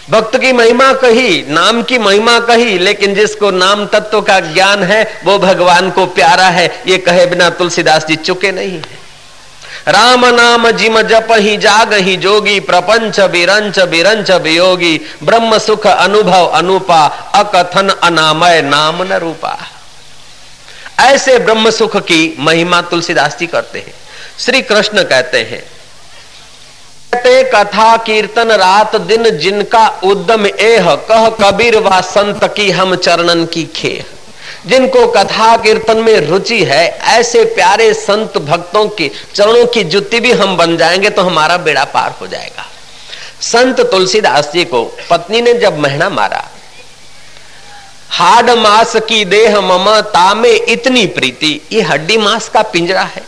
भक्त 0.09 0.37
की 0.37 0.51
महिमा 0.51 0.93
कही, 0.93 1.45
नाम 1.49 1.83
की 1.83 1.97
महिमा 1.97 2.39
कही, 2.39 2.77
लेकिन 2.77 3.15
जिसको 3.15 3.51
नाम 3.51 3.85
तत्व 3.85 4.21
का 4.21 4.39
ज्ञान 4.39 4.83
है, 4.83 5.21
वो 5.23 5.39
भगवान 5.39 5.91
को 5.91 6.05
प्यारा 6.05 6.47
है। 6.47 6.83
ये 6.87 6.97
कहे 6.97 7.25
बिना 7.25 7.49
तुलसीदास 7.49 8.05
जी 8.05 8.15
चुके 8.15 8.51
नहीं 8.51 8.71
है। 8.71 9.08
राम 9.87 10.25
नाम 10.25 10.69
जिम 10.71 11.01
जप 11.01 11.27
ही 11.33 11.55
जाग 11.57 11.93
ही 11.95 12.15
जोगी, 12.17 12.59
प्रपंच 12.61 13.19
बिरंच 13.29 13.79
बिरंच 13.89 14.31
वियोगी, 14.41 14.99
ब्रह्म 15.23 15.57
सुख 15.57 15.87
अनुभव 15.87 16.45
अनुपा, 16.49 17.05
अकथन 17.35 17.89
अनामय 18.03 18.61
नाम 18.61 19.01
न 19.03 19.19
रूपा। 19.19 19.57
ऐसे 20.99 21.37
ब्रह्म 21.39 21.69
सुख 21.71 21.97
की 22.03 22.35
महिमा 22.39 22.81
तुलसीदास 22.83 23.37
जी 23.39 23.47
करते 23.47 23.79
हैं। 23.79 23.93
श्री 24.39 24.61
कृष्ण 24.61 25.03
कहते 25.03 25.43
हैं, 25.43 25.61
कहते 27.11 27.43
कथा 27.45 27.95
कीर्तन 27.97 28.51
रात 28.53 28.95
दिन 29.03 29.29
जिनका 29.37 29.87
उद्यम 30.03 30.45
एह, 30.47 30.93
कह 31.09 31.29
कबीर 31.39 31.77
व 31.77 32.01
संत 32.03 32.43
की 32.55 32.69
हम 32.71 32.95
चरणन 32.97 33.45
की 33.45 33.63
खेह। 33.75 34.05
जिनको 34.69 35.07
कथा 35.07 35.55
कीर्तन 35.57 35.97
में 35.97 36.27
रुचि 36.27 36.63
है, 36.63 36.87
ऐसे 36.89 37.43
प्यारे 37.45 37.93
संत 37.93 38.37
भक्तों 38.37 38.87
की, 38.87 39.11
चरणों 39.35 39.65
की 39.65 39.83
जुत्ती 39.83 40.19
भी 40.19 40.31
हम 40.31 40.57
बन 40.57 40.77
जाएँगे 40.77 41.09
तो 41.09 41.21
हमारा 41.21 41.57
बेड़ा 41.57 41.83
पार 41.83 42.15
हो 42.21 42.27
जाएगा। 42.27 42.65
संत 43.41 43.79
तुलसीदास 43.81 44.51
जी 44.53 44.65
को 44.65 44.83
पत्नी 45.09 45.41
ने 45.41 45.53
जब 45.53 45.79
महना 45.79 46.09
मारा, 46.09 46.49
हाड 48.09 48.49
मास 48.49 48.95
की 48.95 49.25
देह 49.25 49.59
ममता 49.61 50.33
में 50.33 50.53
इतनी 50.53 51.05
प्रीति, 51.05 51.61
ये 51.71 51.81
हड्डी 51.81 52.17
मास 52.17 52.49
का 52.49 52.61
पिंजरा 52.61 53.01
है। 53.01 53.23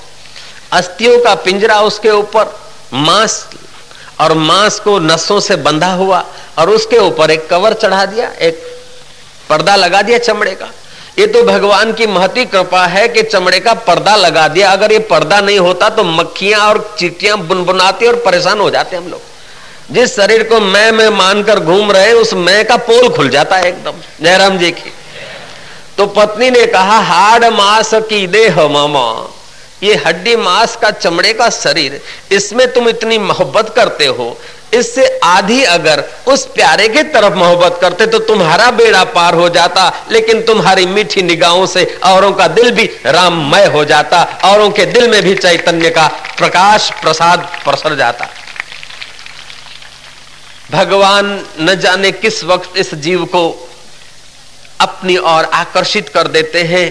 अस्थियों 0.71 1.19
का 1.19 1.36
पिंजरा 1.36 1.81
उसके 1.81 2.10
ऊपर, 2.10 2.60
मांस, 2.93 3.45
और 4.19 4.33
मांस 4.33 4.79
को 4.79 5.00
नसों 5.00 5.39
से 5.39 5.55
बंधा 5.55 5.93
हुआ, 5.93 6.25
और 6.57 6.69
उसके 6.69 6.98
ऊपर 6.98 7.31
एक 7.31 7.50
कवर 7.50 7.74
चढ़ा 7.74 8.05
दिया, 8.05 8.31
एक 8.31 8.62
पर्दा 9.50 9.75
लगा 9.75 10.01
दिया 10.01 10.17
चमड़े 10.17 10.51
का। 10.51 10.69
ये 11.20 11.25
तो 11.27 11.44
भगवान 11.44 11.91
की 11.94 12.06
महती 12.08 12.46
कृपा 12.46 12.86
है 12.86 13.08
कि 13.08 13.24
चमड़े 13.24 13.60
का 13.60 13.74
पर्दा 13.74 14.15
लगा 14.15 14.48
दिया। 14.48 14.72
अगर 14.72 14.91
ये 14.91 15.00
पर्दा 15.00 15.39
नहीं 15.39 15.60
होता 15.60 15.89
तो 15.89 16.03
मक्खियाँ 16.03 16.62
और 16.68 16.96
चीटियाँ 17.00 17.38
बुनबुनाती 17.38 18.08
और 18.08 18.15
परेशान 18.15 18.60
हो 18.60 18.70
जाते 18.70 18.96
हम 18.96 19.08
लोग। 19.08 19.22
जिस 19.91 20.15
शरीर 20.15 20.44
को 20.44 20.60
मैं 20.60 20.91
मैं 20.91 21.10
मानकर 21.10 21.60
घूम 21.60 21.91
रहे, 21.91 22.13
उस 22.13 22.34
मैं 22.34 22.65
का 22.65 22.77
पोल 22.77 23.10
खुल 23.10 23.30
जाता 23.30 23.58
है 23.58 23.68
एकदम। 23.68 23.94
जयराम 24.22 24.58
जी 24.58 24.72
की। 24.72 24.94
तो 25.98 26.06
पत्नी 26.08 26.50
ने 26.50 26.65
कहा, 26.65 27.00
हाड 27.00 27.46
मास 27.46 27.94
की 27.94 28.25
देह 28.27 28.68
मामा। 28.68 29.34
ये 29.84 29.96
हड्डी 29.96 30.36
मांस 30.36 30.75
का 30.75 30.91
चमड़े 30.91 31.34
का 31.34 31.50
शरीर। 31.50 32.01
इसमें 32.32 32.74
तुम 32.74 32.89
इतनी 32.89 33.18
मोहब्बत 33.18 33.74
करते 33.75 34.06
हो। 34.06 34.38
इससे 34.73 35.07
आधी 35.23 35.61
अगर 35.65 36.03
उस 36.27 36.45
प्यारे 36.47 36.87
की 36.89 37.03
तरफ़ 37.05 37.33
मोहब्बत 37.35 37.77
करते 37.81 38.05
तो 38.07 38.19
तुम्हारा 38.21 38.69
बेड़ा 38.71 39.03
पार 39.05 39.33
हो 39.33 39.47
जाता, 39.49 39.87
लेकिन 40.11 40.41
तुम्हारी 40.41 40.85
मीठी 40.87 41.21
निगाहों 41.21 41.65
से 41.67 41.83
औरों 42.05 42.31
का 42.33 42.47
दिल 42.49 42.71
भी 42.71 42.85
राममय 43.05 43.65
हो 43.67 43.83
जाता, 43.85 44.21
औरों 44.45 44.69
के 44.71 44.85
दिल 44.87 45.09
में 45.09 45.21
भी 45.23 45.35
चैतन्य 45.35 45.89
का 45.89 46.07
प्रकाश 46.37 46.89
प्रसाद 47.01 47.49
प्रसर 47.63 47.95
जाता। 47.95 48.29
भगवान 50.71 51.25
न 51.59 51.75
जाने 51.75 52.11
किस 52.13 52.43
वक्त 52.43 52.77
इस 52.77 52.93
जीव 52.97 53.25
को 53.25 53.43
अपनी 54.81 55.17
ओर 55.17 55.45
आकर्षित 55.45 56.09
कर 56.09 56.27
देते 56.29 56.63
हैं। 56.63 56.85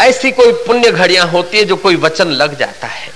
ऐसी 0.00 0.30
कोई 0.32 0.52
पुण्य 0.66 0.90
घड़ियाँ 0.90 1.26
होती 1.28 1.58
है 1.58 1.64
जो 1.64 1.76
कोई 1.76 1.96
वचन 1.96 2.28
लग 2.32 2.58
जाता 2.58 2.86
है। 2.86 3.12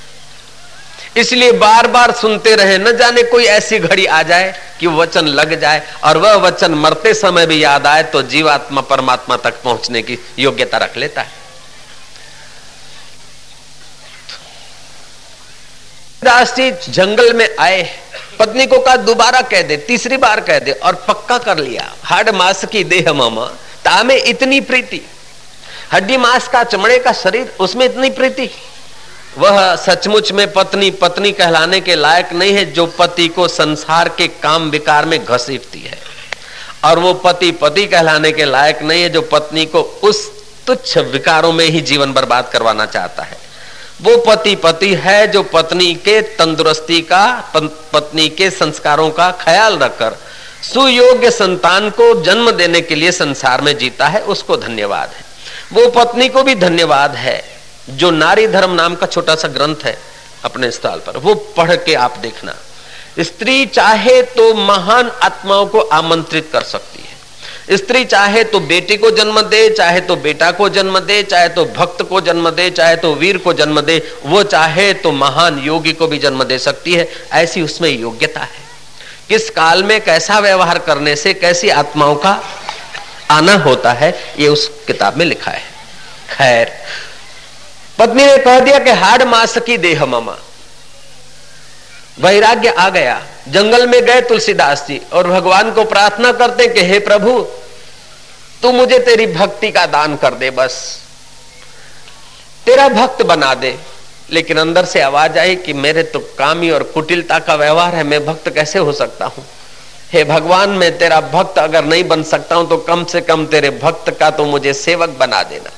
इसलिए 1.19 1.53
बार 1.55 1.87
बार 1.87 2.13
सुनते 2.13 2.55
रहे, 2.57 2.77
न 2.79 2.97
जाने 2.97 3.23
कोई 3.25 3.45
ऐसी 3.47 3.79
घड़ी 3.79 4.05
आ 4.07 4.23
जाए 4.23 4.55
कि 4.81 4.87
वचन 4.89 5.27
लग 5.29 5.59
जाए 5.61 5.83
और 6.05 6.19
वह 6.19 6.35
वचन 6.39 6.75
मरते 6.77 7.15
समय 7.15 7.47
भी 7.47 7.63
याद 7.63 7.87
आए 7.87 8.03
तो 8.05 8.23
जीवात्मा 8.25 8.81
परमात्मा 8.83 9.37
तक 9.39 9.63
पहुँचने 9.63 10.03
की 10.03 10.19
योग्यता 10.39 10.79
रख 10.79 10.97
लेता 10.97 11.23
है। 11.23 11.37
दास 16.23 16.55
जी 16.55 16.71
जंगल 16.71 17.33
में 17.33 17.49
आए, 17.57 17.83
पत्नी 18.39 18.67
को 18.67 18.79
कहा, 18.79 18.97
दोबारा 18.99 19.41
कह 19.43 19.63
दे, 19.63 19.77
तीसरी 19.79 20.17
बार 20.17 20.41
कह 20.41 20.59
दे 20.59 20.73
और 20.73 20.95
पक्का 21.09 21.39
कर 21.39 21.59
लिया। 21.59 21.93
हाड 22.05 22.29
मास 22.31 22.65
की 22.65 22.83
देह 22.85 23.13
मामा, 23.13 23.45
तामे 23.85 24.17
इतनी 24.29 24.61
प्रीति। 24.63 25.01
हड्डी 25.93 26.17
मांस 26.17 26.49
का 26.49 26.63
चमड़े 26.65 26.99
का 26.99 27.13
शरीर, 27.15 27.55
उसमें 27.61 27.85
इतनी 27.87 28.11
प्रीति। 28.11 28.51
वह 29.39 29.77
सचमुच 29.77 30.33
में 30.33 30.53
पत्नी 30.53 30.91
पत्नी 30.91 31.33
कहलाने 31.33 31.81
के 31.81 31.95
लायक 31.95 32.33
नहीं 32.33 32.53
है, 32.53 32.65
जो 32.65 32.87
पति 32.87 33.29
को 33.29 33.49
संसार 33.49 34.09
के 34.09 34.29
काम 34.29 34.71
विकार 34.71 35.05
में 35.05 35.25
घसीटती 35.25 35.81
है। 35.81 35.99
और 36.85 36.99
वो 36.99 37.15
पति 37.15 37.51
पति 37.51 37.87
कहलाने 37.87 38.33
के 38.33 38.45
लायक 38.45 38.83
नहीं 38.83 39.03
है, 39.03 39.09
जो 39.09 39.23
पत्नी 39.23 39.67
को 39.67 39.81
उस 39.81 40.31
तुच्छ 40.67 40.99
विकारों 40.99 41.53
में 41.53 41.67
ही 41.67 41.81
जीवन 41.81 42.13
बर्बाद 42.13 42.51
करवाना 42.53 42.87
चाहता 42.87 43.23
है। 43.23 43.39
वो 44.03 44.17
पति 44.17 44.55
पति 44.55 44.95
है, 44.95 45.29
जो 45.29 45.43
पत्नी 45.43 45.95
के 45.95 46.23
तंदुरुस्ती 46.23 47.01
का 47.01 47.53
पत्नी 47.93 48.29
के 48.29 48.51
संस्कारों 48.51 49.11
का 49.11 49.31
ख्याल 49.31 49.79
रखकर 49.79 50.17
सुयोग्य 50.63 51.31
संतान 51.31 51.91
को 51.91 52.23
जन्म 52.23 52.51
देने 52.51 52.81
के 52.81 52.95
लिए 52.95 53.13
संसार 53.13 53.61
में 53.61 53.79
जीता 53.79 54.07
है, 54.07 54.21
उसको 54.21 54.57
धन्यवाद 54.57 55.11
है। 55.11 55.25
वो 55.73 55.91
पत्नी 55.91 56.29
को 56.29 56.43
भी 56.43 56.55
धन्यवाद 56.55 57.15
है। 57.15 57.58
जो 57.89 58.11
नारी 58.11 58.47
धर्म 58.47 58.71
नाम 58.71 58.95
का 58.95 59.07
छोटा 59.07 59.35
सा 59.35 59.49
ग्रंथ 59.49 59.85
है 59.85 59.99
अपने 60.45 60.71
स्थल 60.71 61.01
पर, 61.07 61.17
वो 61.17 61.35
पढ़ 61.57 61.75
के 61.77 61.95
आप 61.95 62.19
देखना। 62.19 62.55
स्त्री 63.21 63.67
चाहे 63.67 64.23
तो 64.23 64.55
महान 64.55 65.11
आत्माओं 65.23 65.67
को 65.67 65.81
आमंत्रित 65.81 66.49
कर 66.53 66.63
सकती 66.63 67.03
है। 67.03 67.77
स्त्री 67.77 68.05
चाहे 68.05 68.45
तो 68.45 68.61
बेटी 68.61 68.97
को 68.97 69.11
जन्म 69.11 69.41
दे, 69.41 69.69
चाहे 69.71 70.01
तो 70.01 70.17
बेटा 70.17 70.51
को 70.51 70.69
जन्म 70.69 70.99
दे, 70.99 71.23
चाहे 71.23 71.49
तो 71.49 71.65
भक्त 71.65 72.03
को 72.03 72.21
जन्म 72.21 72.51
दे, 72.51 72.71
चाहे 72.71 72.97
तो 72.97 73.15
वीर 73.15 73.39
को 73.39 73.53
जन्म 73.53 73.81
दे, 73.81 74.13
वो 74.25 74.43
चाहे 74.43 74.93
तो 74.95 75.13
महान 75.13 75.59
योगी 75.59 75.93
को 75.93 76.07
भी 76.07 76.19
जन्म 76.19 76.45
दे 76.45 76.59
सकती 76.59 76.95
है। 76.95 77.09
ऐसी 77.33 77.63
उसमें 77.63 77.91
योग्यता 77.91 78.41
है। 78.41 78.67
किस 79.29 79.51
काल 79.51 79.83
में 79.85 80.01
कैसा 80.01 80.39
व्यवहार 80.39 80.79
करने 80.79 81.17
से 81.17 81.35
कैसी 81.35 81.69
आत्माओं 81.69 82.15
का 82.17 82.41
आना 83.31 83.55
होता 83.55 83.93
है, 83.93 84.35
ये 84.39 84.49
उस 84.49 84.71
किताब 84.87 85.17
में 85.17 85.27
लिखा 85.27 85.51
है। 85.51 85.63
खैर 86.31 86.73
पत्नी 87.99 88.27
ने 88.27 88.39
कह 88.39 88.61
दिया 88.61 88.79
कि 88.79 88.91
हाड 88.91 89.23
मास 89.23 89.59
की 89.59 89.79
देह 89.79 90.07
मामा। 90.07 90.37
वैराग्य 92.21 92.69
आ 92.69 92.89
गया। 92.89 93.23
जंगल 93.49 93.87
में 93.87 94.03
गए 94.03 94.21
तुलसीदास 94.21 94.85
जी 94.89 95.01
और 95.13 95.29
भगवान 95.29 95.73
को 95.73 95.85
प्रार्थना 95.85 96.33
करते 96.33 96.67
कि, 96.67 96.81
हे 96.81 96.99
प्रभु, 96.99 97.47
तू 98.63 98.73
मुझे 98.73 98.99
तेरी 98.99 99.27
भक्ति 99.27 99.71
का 99.71 99.87
दान 99.87 100.17
कर 100.17 100.35
दे 100.35 100.51
बस। 100.51 101.01
तेरा 102.67 102.89
भक्त 102.89 103.23
बना 103.23 103.55
दे। 103.55 103.79
लेकिन 104.31 104.59
अंदर 104.59 104.85
से 104.85 105.01
आवाज़ 105.01 105.39
आई 105.39 105.57
कि, 105.57 105.73
मेरे 105.73 106.03
तो 106.03 106.19
कामी 106.19 106.71
और 106.71 106.83
कुटिलता 106.83 107.39
का 107.39 107.55
व्यवहार 107.55 107.95
है, 107.95 108.03
मैं 108.03 108.27
भक्त 108.27 108.51
कैसे 108.51 108.79
हो 108.79 108.93
सकता 108.93 109.27
हूँ? 109.27 109.47
हे 110.13 110.25
भगवान, 110.25 110.71
मैं 110.71 110.99
तेरा 110.99 111.21
भक्त 111.21 111.59
अगर 111.59 111.85
नहीं 111.85 112.05
बन 112.05 112.23
सकता 112.23 112.57
हूँ 112.57 112.69
तो 112.69 112.77
कम 112.77 113.05
से 113.05 113.21
कम 113.21 113.47
तेरे 113.47 113.71
भक्त 113.71 114.11
का 114.11 114.31
तो 114.31 114.45
मुझे 114.45 114.73
सेवक 114.73 115.09
बना 115.09 115.43
देना। 115.43 115.71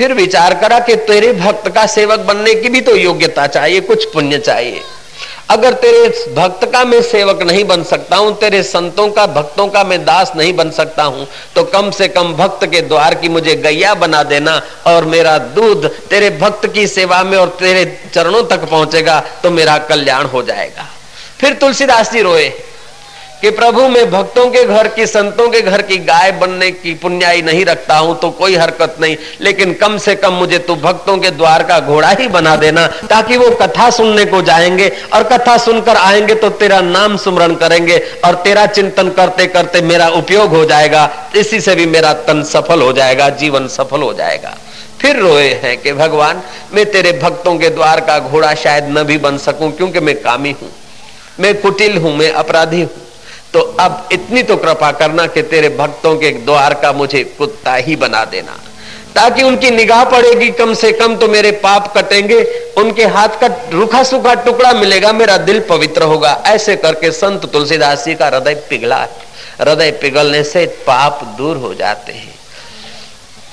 फिर 0.00 0.12
विचार 0.14 0.54
करा 0.60 0.78
कि 0.80 0.94
तेरे 1.08 1.32
भक्त 1.32 1.68
का 1.68 1.84
सेवक 1.86 2.20
बनने 2.26 2.54
की 2.54 2.68
भी 2.68 2.80
तो 2.80 2.94
योग्यता 2.96 3.46
चाहिए, 3.48 3.80
कुछ 3.80 4.04
पुण्य 4.12 4.38
चाहिए। 4.38 4.80
अगर 5.50 5.72
तेरे 5.74 6.08
भक्त 6.34 6.64
का 6.72 6.84
मैं 6.84 7.00
सेवक 7.02 7.42
नहीं 7.42 7.64
बन 7.64 7.82
सकता 7.82 8.16
हूँ, 8.16 8.32
तेरे 8.38 8.62
संतों 8.62 9.08
का, 9.10 9.26
भक्तों 9.28 9.66
का 9.68 9.82
मैं 9.84 9.98
दास 10.04 10.32
नहीं 10.36 10.52
बन 10.52 10.70
सकता 10.70 11.04
हूँ 11.04 11.26
तो 11.54 11.64
कम 11.66 11.90
से 11.90 12.08
कम 12.08 12.32
भक्त 12.34 12.64
के 12.66 12.80
द्वार 12.82 13.14
की 13.14 13.28
मुझे 13.28 13.56
गैया 13.58 13.92
बना 13.96 14.22
देना 14.22 14.60
और 14.86 15.04
मेरा 15.06 15.36
दूध 15.52 15.86
तेरे 16.08 16.30
भक्त 16.40 16.66
की 16.74 16.86
सेवा 16.86 17.22
में 17.24 17.36
और 17.38 17.56
तेरे 17.60 17.84
चरणों 18.14 18.42
तक 18.46 18.68
पहुंचेगा 18.70 19.20
तो 19.42 19.50
मेरा 19.50 19.76
कल्याण 19.84 20.26
हो 20.26 20.42
जाएगा। 20.42 20.88
फिर 21.38 21.52
तुलसीदास 21.60 22.12
जी 22.12 22.22
रोए। 22.22 22.48
कि 23.42 23.50
प्रभु, 23.50 23.88
मैं 23.88 24.10
भक्तों 24.10 24.46
के 24.50 24.64
घर 24.64 24.88
की, 24.88 25.06
संतों 25.06 25.48
के 25.48 25.60
घर 25.60 25.82
की 25.82 25.96
गाय 25.96 26.32
बनने 26.32 26.70
की 26.70 26.94
पुण्याई 26.94 27.42
नहीं 27.42 27.64
रखता 27.64 27.96
हूँ 27.96 28.18
तो 28.20 28.30
कोई 28.30 28.56
हरकत 28.56 28.96
नहीं। 29.00 29.16
लेकिन 29.40 29.72
कम 29.74 29.98
से 29.98 30.14
कम 30.14 30.32
मुझे 30.32 30.58
तू 30.58 30.74
भक्तों 30.74 31.16
के 31.18 31.30
द्वार 31.30 31.62
का 31.62 31.80
घोड़ा 31.80 32.10
ही 32.10 32.28
बना 32.28 32.56
देना, 32.56 32.86
ताकि 32.86 33.36
वो 33.36 33.50
कथा 33.50 33.90
सुनने 33.90 34.24
को 34.24 34.42
जाएँगे, 34.42 34.92
और 35.14 35.22
कथा 35.22 35.56
सुनकर 35.58 35.96
आएँगे 35.96 36.34
तो 36.34 36.50
तेरा 36.50 36.80
नाम 36.80 37.16
सुमरण 37.16 37.54
करेंगे, 37.54 37.98
और 38.24 38.34
तेरा 38.34 38.66
चिंतन 38.66 39.10
करते 39.10 39.46
करते 39.46 39.80
मेरा 39.80 40.08
उपयोग 40.08 40.50
हो 40.50 40.64
जाएगा। 40.64 41.10
इसी 41.36 41.60
से 41.60 41.74
भी 41.74 41.86
मेरा 41.86 42.12
तन 42.12 42.42
सफल 42.42 42.82
हो 42.82 42.92
जाएगा, 42.92 43.28
जीवन 43.28 43.68
सफल 43.68 44.02
हो 44.02 44.14
जाएगा। 44.14 44.56
फिर 45.00 45.16
रोए 45.16 45.48
हैं 45.62 45.76
कि 45.78 45.92
भगवान, 45.92 46.42
मैं 46.72 46.90
तेरे 46.90 47.12
भक्तों 47.22 47.58
के 47.58 47.68
द्वार 47.70 48.00
का 48.00 48.18
घोड़ा 48.18 48.54
शायद 48.54 48.98
न 48.98 49.02
भी 49.02 49.18
बन 49.18 49.38
सकूँ, 49.38 49.72
क्योंकि 49.72 50.00
मैं 50.00 50.22
कामी 50.22 50.56
हूँ। 50.62 50.72
मैं 51.40 51.60
कुटिल 51.60 51.96
हूँ, 51.96 52.16
मैं 52.16 52.32
अपराधी 52.32 52.82
हूँ। 52.82 53.09
तो 53.54 53.60
अब 53.80 54.08
इतनी 54.12 54.42
तो 54.42 54.56
कृपा 54.56 54.90
करना 54.92 55.26
कि 55.26 55.42
तेरे 55.42 55.68
भक्तों 55.68 56.16
के 56.16 56.30
द्वार 56.40 56.74
का 56.74 56.92
मुझे 56.92 57.22
कुत्ता 57.38 57.74
ही 57.76 57.96
बना 57.96 58.24
देना। 58.24 58.58
ताकि 59.14 59.42
उनकी 59.42 59.70
निगाह 59.70 60.04
पड़ेगी, 60.04 60.48
कम 60.50 60.74
से 60.74 60.92
कम 60.92 61.16
तो 61.16 61.28
मेरे 61.28 61.50
पाप 61.62 61.92
कटेंगे, 61.96 62.42
उनके 62.78 63.04
हाथ 63.06 63.40
का 63.40 63.46
रूखा 63.72 64.02
सूखा 64.02 64.34
टुकड़ा 64.34 64.72
मिलेगा, 64.72 65.12
मेरा 65.12 65.36
दिल 65.38 65.60
पवित्र 65.60 66.02
होगा। 66.02 66.42
ऐसे 66.46 66.76
करके 66.76 67.10
संत 67.12 67.50
तुलसीदास 67.52 68.04
जी 68.04 68.14
का 68.14 68.26
हृदय 68.26 68.54
पिघला, 68.70 69.06
हृदय 69.60 69.90
पिघलने 69.92 70.42
से 70.44 70.66
पाप 70.86 71.24
दूर 71.38 71.56
हो 71.56 71.74
जाते 71.74 72.12
हैं। 72.12 72.29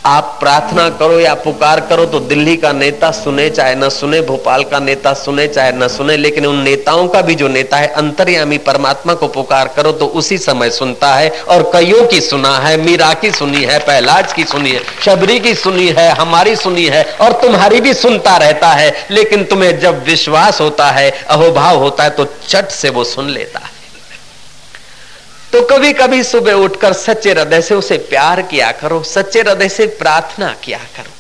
आप 0.08 0.38
प्रार्थना 0.40 0.88
करो 0.90 1.20
या 1.20 1.34
पुकार 1.36 1.80
करो 1.80 2.06
तो 2.06 2.20
दिल्ली 2.20 2.56
का 2.58 2.72
नेता 2.72 3.10
सुने, 3.12 3.50
चाहे 3.50 3.76
न 3.76 3.90
सुने, 3.90 4.22
भोपाल 4.22 4.64
का 4.64 4.80
नेता 4.80 5.14
सुने, 5.14 5.48
चाहे 5.48 5.72
न 5.72 5.88
सुने, 5.88 6.16
लेकिन 6.18 6.46
उन 6.46 6.62
नेताओं 6.64 7.08
का 7.08 7.22
भी 7.22 7.36
जो 7.36 7.48
नेता 7.48 7.78
है, 7.78 7.88
अंतर्यामी 7.94 8.58
परमात्मा 8.68 9.14
को 9.14 9.28
पुकार 9.28 9.68
करो 9.76 9.92
तो 9.92 10.06
उसी 10.16 10.38
समय 10.38 10.70
सुनता 10.70 11.14
है 11.16 11.30
और 11.50 11.70
कईयों 11.74 12.06
की 12.08 12.22
सुना 12.22 12.58
है, 12.60 12.76
मीरा 12.78 13.14
की 13.14 13.32
सुनी 13.32 13.64
है, 13.64 13.80
पहलाज 13.80 14.34
की 14.34 14.44
सुनी 14.44 14.72
है, 14.72 14.82
शबरी 15.06 15.40
की 15.40 15.56
सुनी 15.56 15.88
है, 15.90 16.10
हमारी 16.12 16.56
सुनी 16.56 16.86
है 16.86 17.04
और 17.22 17.42
तुम्हारी 17.42 17.82
भी 17.82 17.94
सुनता 17.94 18.38
रहता 18.38 18.72
है, 18.72 18.94
लेकिन 19.12 19.44
तुम्हें 19.44 19.80
जब 19.80 20.04
विश्वास 20.04 20.62
होता 20.62 20.92
है, 20.92 21.10
अहोभाव 21.30 21.80
होता 21.80 22.04
है 22.04 22.10
तो 22.10 22.26
चट 22.48 22.70
से 22.72 22.90
वो 22.90 23.04
सुन 23.06 23.30
लेता 23.30 23.60
है। 23.60 23.76
तो 25.54 25.62
कभी 25.68 25.92
कभी 25.94 26.24
सुबह 26.24 26.54
उठकर 26.54 26.94
सच्चे 26.94 27.32
हृदय 27.32 27.62
से 27.62 27.76
उसे 27.76 27.98
प्यार 28.10 28.42
किया 28.42 28.72
करो, 28.72 29.04
सच्चे 29.04 29.40
हृदय 29.40 29.70
से 29.70 29.86
प्रार्थना 30.00 30.56
किया 30.64 30.78
करो। 30.98 31.16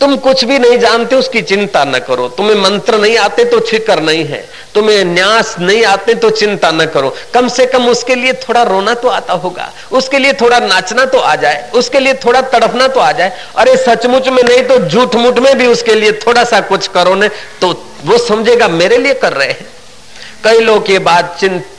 तुम 0.00 0.16
कुछ 0.16 0.44
भी 0.44 0.58
नहीं 0.58 0.78
जानते, 0.78 1.16
उसकी 1.16 1.40
चिंता 1.42 1.82
न 1.84 1.98
करो। 1.98 2.28
तुम्हें 2.28 2.54
मंत्र 2.56 2.98
नहीं 2.98 3.16
आते 3.18 3.44
तो 3.44 3.60
फ़िक्र 3.60 4.00
नहीं 4.00 4.24
है। 4.24 4.44
तुम्हें 4.74 5.04
न्यास 5.04 5.54
नहीं 5.60 5.84
आते 5.84 6.14
तो 6.14 6.30
चिंता 6.30 6.70
न 6.70 6.86
करो। 6.86 7.14
कम 7.34 7.48
से 7.48 7.66
कम 7.66 7.88
उसके 7.88 8.14
लिए 8.14 8.32
थोड़ा 8.42 8.62
रोना 8.62 8.94
तो 8.94 9.08
आता 9.08 9.34
होगा। 9.34 9.70
उसके 9.92 10.18
लिए 10.18 10.32
थोड़ा 10.32 10.58
नाचना 10.58 11.04
तो 11.04 11.18
आ 11.18 11.34
जाए। 11.36 11.70
उसके 11.74 12.00
लिए 12.00 12.14
थोड़ा 12.14 12.40
तड़पना 12.42 12.86
तो 12.88 13.00
आ 13.00 13.10
जाए। 13.12 13.32
अरे 13.56 13.76
सचमुच 13.76 14.28
में 14.28 14.42
नहीं 14.42 14.62
तो 14.62 14.78
झूठ 14.78 15.14
मूठ 15.14 15.38
में 15.38 15.56
भी 15.58 15.66
उसके 15.66 15.94
लिए 15.94 16.12
थोड़ा 16.26 16.44
सा 16.44 16.60
कुछ 16.60 16.86
करो 16.88 17.14
ने 17.14 17.28
तो 17.60 17.72
वो 18.04 18.18
समझेगा 18.18 18.68
मेरे 18.68 18.98
लिए 18.98 19.14
कर 19.14 19.32
रहे 19.32 19.48
हैं। 19.48 19.66
कई 20.44 20.60
लोग 20.60 20.90
ये 20.90 20.98
बात 21.00 21.36
चिंता 21.40 21.76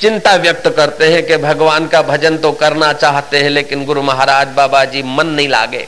चिंता 0.00 0.34
व्यक्त 0.36 0.68
करते 0.68 1.06
हैं 1.06 1.22
कि 1.26 1.36
भगवान 1.36 1.86
का 1.86 2.02
भजन 2.02 2.36
तो 2.36 2.52
करना 2.52 2.92
चाहते 2.92 3.38
हैं, 3.38 3.50
लेकिन 3.50 3.84
गुरु 3.84 4.02
महाराज 4.02 4.48
बाबा 4.48 4.84
जी 4.84 5.02
मन 5.02 5.26
नहीं 5.26 5.48
लागे। 5.48 5.86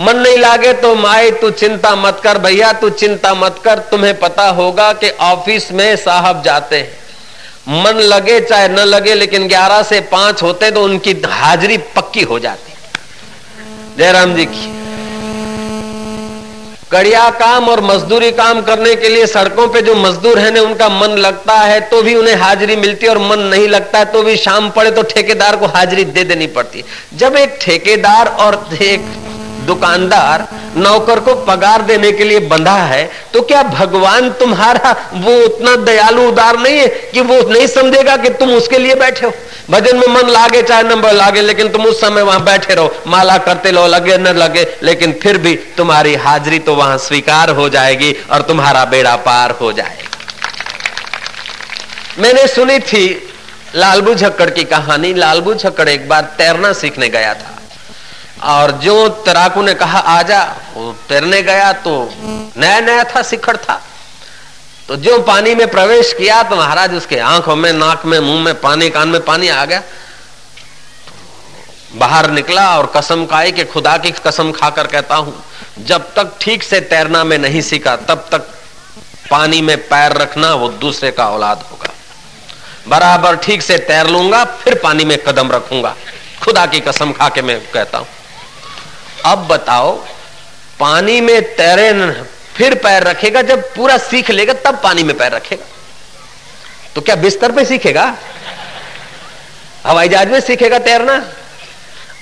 मन 0.00 0.16
नहीं 0.16 0.38
लागे 0.38 0.72
तो 0.72 0.94
माए, 0.94 1.30
तू 1.30 1.50
चिंता 1.50 1.94
मत 1.96 2.20
कर 2.24 2.38
भैया, 2.38 2.72
तू 2.72 2.90
चिंता 2.90 3.34
मत 3.34 3.60
कर। 3.64 3.78
तुम्हें 3.90 4.18
पता 4.18 4.48
होगा 4.50 4.92
कि 4.92 5.10
ऑफ़िस 5.10 5.70
में 5.72 5.96
साहब 5.96 6.42
जाते 6.42 6.76
हैं। 6.76 7.82
मन 7.82 8.00
लगे 8.00 8.40
चाहे 8.40 8.68
न 8.68 8.78
लगे, 8.78 9.14
लेकिन 9.14 9.48
11 9.48 9.82
से 9.82 10.00
5 10.00 10.42
होते 10.42 10.70
तो 10.70 10.82
उनकी 10.84 11.12
हाजिरी 11.26 11.78
पक्की 11.96 12.22
हो 12.22 12.38
जाती। 12.38 12.72
जयराम 13.98 14.34
जी 14.34 14.44
की। 14.46 14.85
कड़िया 16.92 17.28
काम 17.30 17.68
और 17.68 17.80
मजदूरी 17.80 18.30
काम 18.32 18.60
करने 18.62 18.94
के 18.96 19.08
लिए 19.08 19.26
सड़कों 19.26 19.66
पे 19.68 19.80
जो 19.82 19.94
मजदूर 19.94 20.38
है 20.38 20.60
उनका 20.60 20.88
मन 20.88 21.16
लगता 21.18 21.54
है 21.54 21.80
तो 21.90 22.02
भी 22.02 22.14
उन्हें 22.14 22.34
हाजिरी 22.36 22.76
मिलती 22.76 23.06
है 23.06 23.12
और 23.12 23.18
मन 23.20 23.40
नहीं 23.44 23.68
लगता 23.68 23.98
है 23.98 24.04
तो 24.12 24.22
भी 24.22 24.36
शाम 24.36 24.70
पड़े 24.70 24.90
तो 24.90 25.02
ठेकेदार 25.04 25.56
को 25.56 25.66
हाजिरी 25.66 26.04
दे 26.06 26.24
देनी 26.24 26.46
पड़ती 26.48 26.78
है। 26.78 27.18
जब 27.18 27.36
एक 27.36 27.58
ठेकेदार 27.60 28.28
और 28.28 28.68
एक 28.82 29.00
दुकानदार 29.66 30.46
नौकर 30.76 31.20
को 31.20 31.34
पगार 31.44 31.82
देने 31.82 32.12
के 32.12 32.24
लिए 32.24 32.40
बंधा 32.48 32.76
है 32.84 33.04
तो 33.32 33.40
क्या 33.42 33.62
भगवान 33.64 34.30
तुम्हारा 34.40 34.94
वो 35.14 35.36
उतना 35.44 35.74
दयालु 35.84 36.28
उदार 36.28 36.58
नहीं 36.58 36.78
है 36.78 36.86
कि 37.12 37.20
वो 37.22 37.40
नहीं 37.50 37.66
समझेगा 37.66 38.16
कि 38.16 38.30
तुम 38.30 38.50
उसके 38.52 38.78
लिए 38.78 38.94
बैठे 38.94 39.26
हो? 39.26 39.32
भजन 39.70 39.96
में 39.96 40.06
मन 40.08 40.28
लागे 40.28 40.62
चाहे 40.62 40.82
नंबर 40.82 41.12
लागे, 41.12 41.40
लेकिन 41.40 41.68
तुम 41.68 41.84
उस 41.86 42.00
समय 42.00 42.22
वहाँ 42.22 42.42
बैठे 42.44 42.74
रहो। 42.74 42.94
माला 43.06 43.36
करते 43.38 43.70
लो, 43.72 43.86
लगे 43.86 44.18
न 44.18 44.36
लगे, 44.36 44.66
लेकिन 44.82 45.12
फिर 45.22 45.38
भी 45.38 45.54
तुम्हारी 45.76 46.14
हाजिरी 46.14 46.58
तो 46.58 46.74
वहाँ 46.74 46.98
स्वीकार 46.98 47.50
हो 47.50 47.68
जाएगी 47.68 48.12
और 48.32 48.42
तुम्हारा 48.42 48.84
बेड़ा 48.84 49.16
पार 49.16 49.50
हो 49.60 49.72
जाएगा। 49.72 50.04
मैंने 52.18 52.46
सुनी 52.46 52.78
थी, 52.78 53.32
लालबू 53.74 54.14
झक्कड़ 54.14 54.50
की 54.50 54.64
कहानी। 54.64 55.12
लालबू 55.14 55.54
झक्कड़ 55.54 55.88
एक 55.88 56.08
बार 56.08 56.34
तैरना 56.38 56.72
सीखने 56.72 57.08
गया 57.08 57.34
था। 57.34 57.55
और 58.44 58.70
जो 58.78 59.08
तैराकू 59.08 59.62
ने 59.62 59.74
कहा, 59.74 59.98
आजा, 59.98 60.42
वो 60.74 60.92
तैरने 61.08 61.42
गया 61.42 61.72
तो 61.72 61.92
नया 62.56 62.80
नया 62.80 63.04
था 63.04 63.22
शिखर 63.22 63.56
था। 63.56 63.80
तो 64.88 64.96
जो 64.96 65.18
पानी 65.22 65.54
में 65.54 65.66
प्रवेश 65.70 66.12
किया 66.12 66.42
तो 66.42 66.56
महाराज 66.56 66.94
उसके 66.94 67.18
आँखों 67.18 67.56
में, 67.56 67.72
नाक 67.72 68.04
में, 68.06 68.18
मुँह 68.20 68.42
में 68.42 68.60
पानी, 68.60 68.90
कान 68.90 69.08
में 69.08 69.20
पानी 69.24 69.48
आ 69.48 69.64
गया। 69.64 69.82
बाहर 71.94 72.30
निकला 72.30 72.68
और 72.78 72.92
कसम 72.96 73.24
खाई 73.26 73.52
कि 73.52 73.64
खुदा 73.64 73.96
की 73.98 74.10
कसम 74.10 74.52
खाकर 74.52 74.86
कहता 74.86 75.16
हूँ, 75.16 75.42
जब 75.78 76.12
तक 76.14 76.32
ठीक 76.40 76.62
से 76.62 76.80
तैरना 76.82 77.22
में 77.24 77.38
नहीं 77.38 77.60
सीखा, 77.62 77.96
तब 77.98 78.28
तक 78.32 78.48
पानी 79.30 79.60
में 79.62 79.76
पैर 79.88 80.12
रखना 80.12 80.52
वो 80.54 80.68
दूसरे 80.80 81.10
का 81.10 81.28
औलाद 81.28 81.64
होगा। 81.70 81.92
बराबर 82.88 83.36
ठीक 83.36 83.62
से 83.62 83.78
तैर 83.78 84.06
लूँगा, 84.06 84.44
फिर 84.44 84.74
पानी 84.74 85.04
में 85.04 85.16
कदम 85.18 85.50
रखूँगा। 85.52 85.94
खुदा 86.42 86.66
की 86.66 86.80
कसम 86.80 87.12
खा 87.12 87.28
के 87.28 87.42
मैं 87.42 87.60
कहता 87.72 87.98
हूँ। 87.98 88.06
अब 89.24 89.46
बताओ, 89.48 89.92
पानी 90.80 91.20
में 91.20 91.56
तैरे 91.56 91.92
फिर 92.54 92.74
पैर 92.74 93.02
रखेगा, 93.02 93.42
जब 93.42 93.74
पूरा 93.74 93.98
सीख 93.98 94.30
लेगा, 94.30 94.52
तब 94.52 94.80
पानी 94.82 95.02
में 95.02 95.16
पैर 95.18 95.32
रखेगा। 95.32 95.64
तो 96.94 97.00
क्या 97.00 97.16
बिस्तर 97.16 97.52
पे 97.52 97.64
सीखेगा? 97.64 98.16
हवाई 99.84 100.08
जहाज़ 100.08 100.28
में 100.28 100.40
सीखेगा 100.40 100.78
तैरना? 100.78 101.18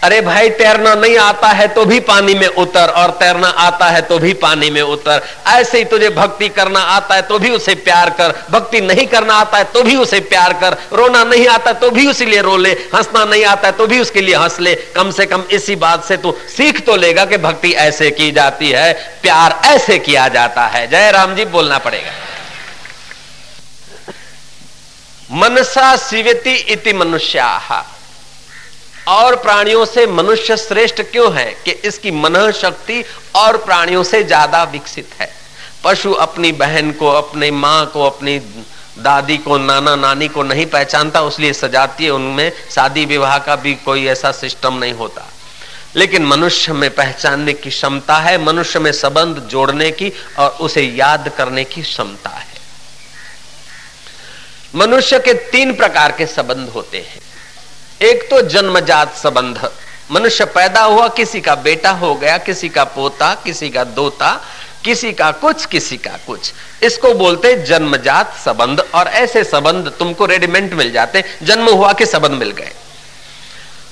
अरे 0.04 0.20
भाई, 0.20 0.48
तैरना 0.50 0.94
नहीं 0.94 1.16
आता 1.18 1.48
है 1.48 1.66
तो 1.68 1.84
भी 1.84 1.98
पानी 2.00 2.34
में 2.34 2.46
उतर, 2.46 2.88
और 2.88 3.10
तैरना 3.10 3.48
आता 3.48 3.86
है 3.86 4.00
तो 4.02 4.18
भी 4.18 4.32
पानी 4.34 4.70
में 4.70 4.80
उतर। 4.82 5.22
ऐसे 5.48 5.78
ही 5.78 5.84
तुझे 5.84 6.08
भक्ति 6.10 6.48
करना 6.48 6.80
आता 6.80 7.14
है 7.14 7.22
तो 7.22 7.38
भी 7.38 7.50
उसे 7.50 7.74
प्यार 7.74 8.10
कर। 8.10 8.34
भक्ति 8.50 8.80
नहीं 8.80 9.06
करना 9.06 9.34
आता 9.34 9.58
है 9.58 9.64
तो 9.64 9.82
भी 9.82 9.96
उसे 9.96 10.20
प्यार 10.22 10.52
कर। 10.52 10.76
रोना 10.92 11.22
नहीं 11.24 11.46
आता 11.48 11.72
तो 11.74 11.90
भी 11.90 12.06
उसी 12.06 12.26
लिए 12.26 12.40
रो 12.40 12.56
ले। 12.56 12.72
हंसना 12.94 13.24
नहीं 13.24 13.44
आता 13.44 13.68
है 13.68 13.72
तो 13.72 13.86
भी 13.86 14.00
उसके 14.00 14.20
लिए 14.20 14.34
हंस 14.34 14.60
ले। 14.60 14.74
कम 14.94 15.10
से 15.10 15.26
कम 15.26 15.44
इसी 15.50 15.76
बात 15.76 16.04
से 16.04 16.16
तू 16.16 16.34
सीख 16.56 16.84
तो 16.86 16.96
लेगा 16.96 17.24
कि 17.24 17.36
भक्ति 17.38 17.72
ऐसे 17.80 18.10
की 18.10 18.30
जाती 18.32 18.70
है, 18.70 18.92
प्यार 19.22 19.60
ऐसे 19.64 19.98
किया 20.00 20.28
जाता 20.28 20.66
है। 20.66 20.86
जय 20.90 21.10
राम 21.10 21.34
जी, 21.34 21.44
बोलना 21.46 21.78
पड़ेगा। 21.78 22.12
मनसा 25.32 25.96
शिवती 25.98 26.54
इति 26.72 26.92
मनुष्या। 26.92 27.46
और 29.08 29.36
प्राणियों 29.36 29.84
से 29.84 30.06
मनुष्य 30.06 30.56
श्रेष्ठ 30.56 31.02
क्यों 31.02 31.34
है 31.34 31.56
कि 31.64 31.70
इसकी 31.70 32.10
मन 32.10 32.50
शक्ति 32.50 33.04
और 33.34 33.56
प्राणियों 33.56 34.02
से 34.02 34.22
ज़्यादा 34.24 34.62
विकसित 34.64 35.10
है? 35.20 35.30
पशु 35.84 36.12
अपनी 36.12 36.52
बहन 36.52 36.92
को, 36.92 37.08
अपनी 37.08 37.50
माँ 37.50 37.86
को, 37.86 38.02
अपनी 38.02 38.38
दादी 38.98 39.36
को, 39.36 39.58
नाना 39.58 39.96
नानी 39.96 40.28
को 40.28 40.42
नहीं 40.42 40.66
पहचानता, 40.66 41.22
उसलिए 41.22 41.52
सजाती 41.52 42.04
है 42.04 42.10
उनमें 42.10 42.52
शादी 42.70 43.04
विवाह 43.04 43.38
का 43.38 43.56
भी 43.56 43.74
कोई 43.74 44.06
ऐसा 44.06 44.32
सिस्टम 44.32 44.74
नहीं 44.74 44.92
होता। 44.92 45.30
लेकिन 45.96 46.24
मनुष्य 46.26 46.72
में 46.72 46.90
पहचानने 46.94 47.52
की 47.52 47.70
क्षमता 47.70 48.16
है, 48.16 48.38
मनुष्य 48.38 48.78
में 48.78 48.92
संबंध 48.92 49.38
जोड़ने 49.38 49.90
की 49.90 50.12
और 50.38 50.50
उसे 50.50 50.82
याद 50.82 51.28
करने 51.28 51.64
की 51.64 51.82
क्षमता 51.82 52.30
है। 52.30 52.54
मनुष्य 54.74 55.18
के 55.18 55.34
तीन 55.34 55.74
प्रकार 55.74 56.12
के 56.12 56.26
संबंध 56.26 56.68
होते 56.68 56.98
हैं। 56.98 57.23
एक 58.04 58.30
तो 58.30 58.40
जन्मजात 58.42 59.14
संबंध। 59.14 59.70
मनुष्य 60.10 60.44
पैदा 60.44 60.82
हुआ, 60.82 61.08
किसी 61.08 61.40
का 61.40 61.54
बेटा 61.54 61.90
हो 61.90 62.14
गया, 62.14 62.38
किसी 62.38 62.68
का 62.68 62.84
पोता, 62.84 63.34
किसी 63.34 63.70
का 63.70 63.84
दोता, 63.84 64.32
किसी 64.84 65.12
का 65.12 65.30
कुछ, 65.30 65.66
किसी 65.66 65.96
का 65.96 66.18
कुछ। 66.26 66.52
इसको 66.82 67.14
बोलते 67.14 67.54
जन्मजात 67.66 68.34
संबंध, 68.44 68.80
और 68.94 69.08
ऐसे 69.08 69.44
संबंध 69.44 69.92
तुमको 69.98 70.26
रेडीमेड 70.26 70.74
मिल 70.74 70.92
जाते 70.92 71.24
जन्म 71.42 71.70
हुआ 71.70 71.92
के 71.92 72.06
संबंध 72.06 72.32
मिल 72.32 72.50
गए। 72.50 72.70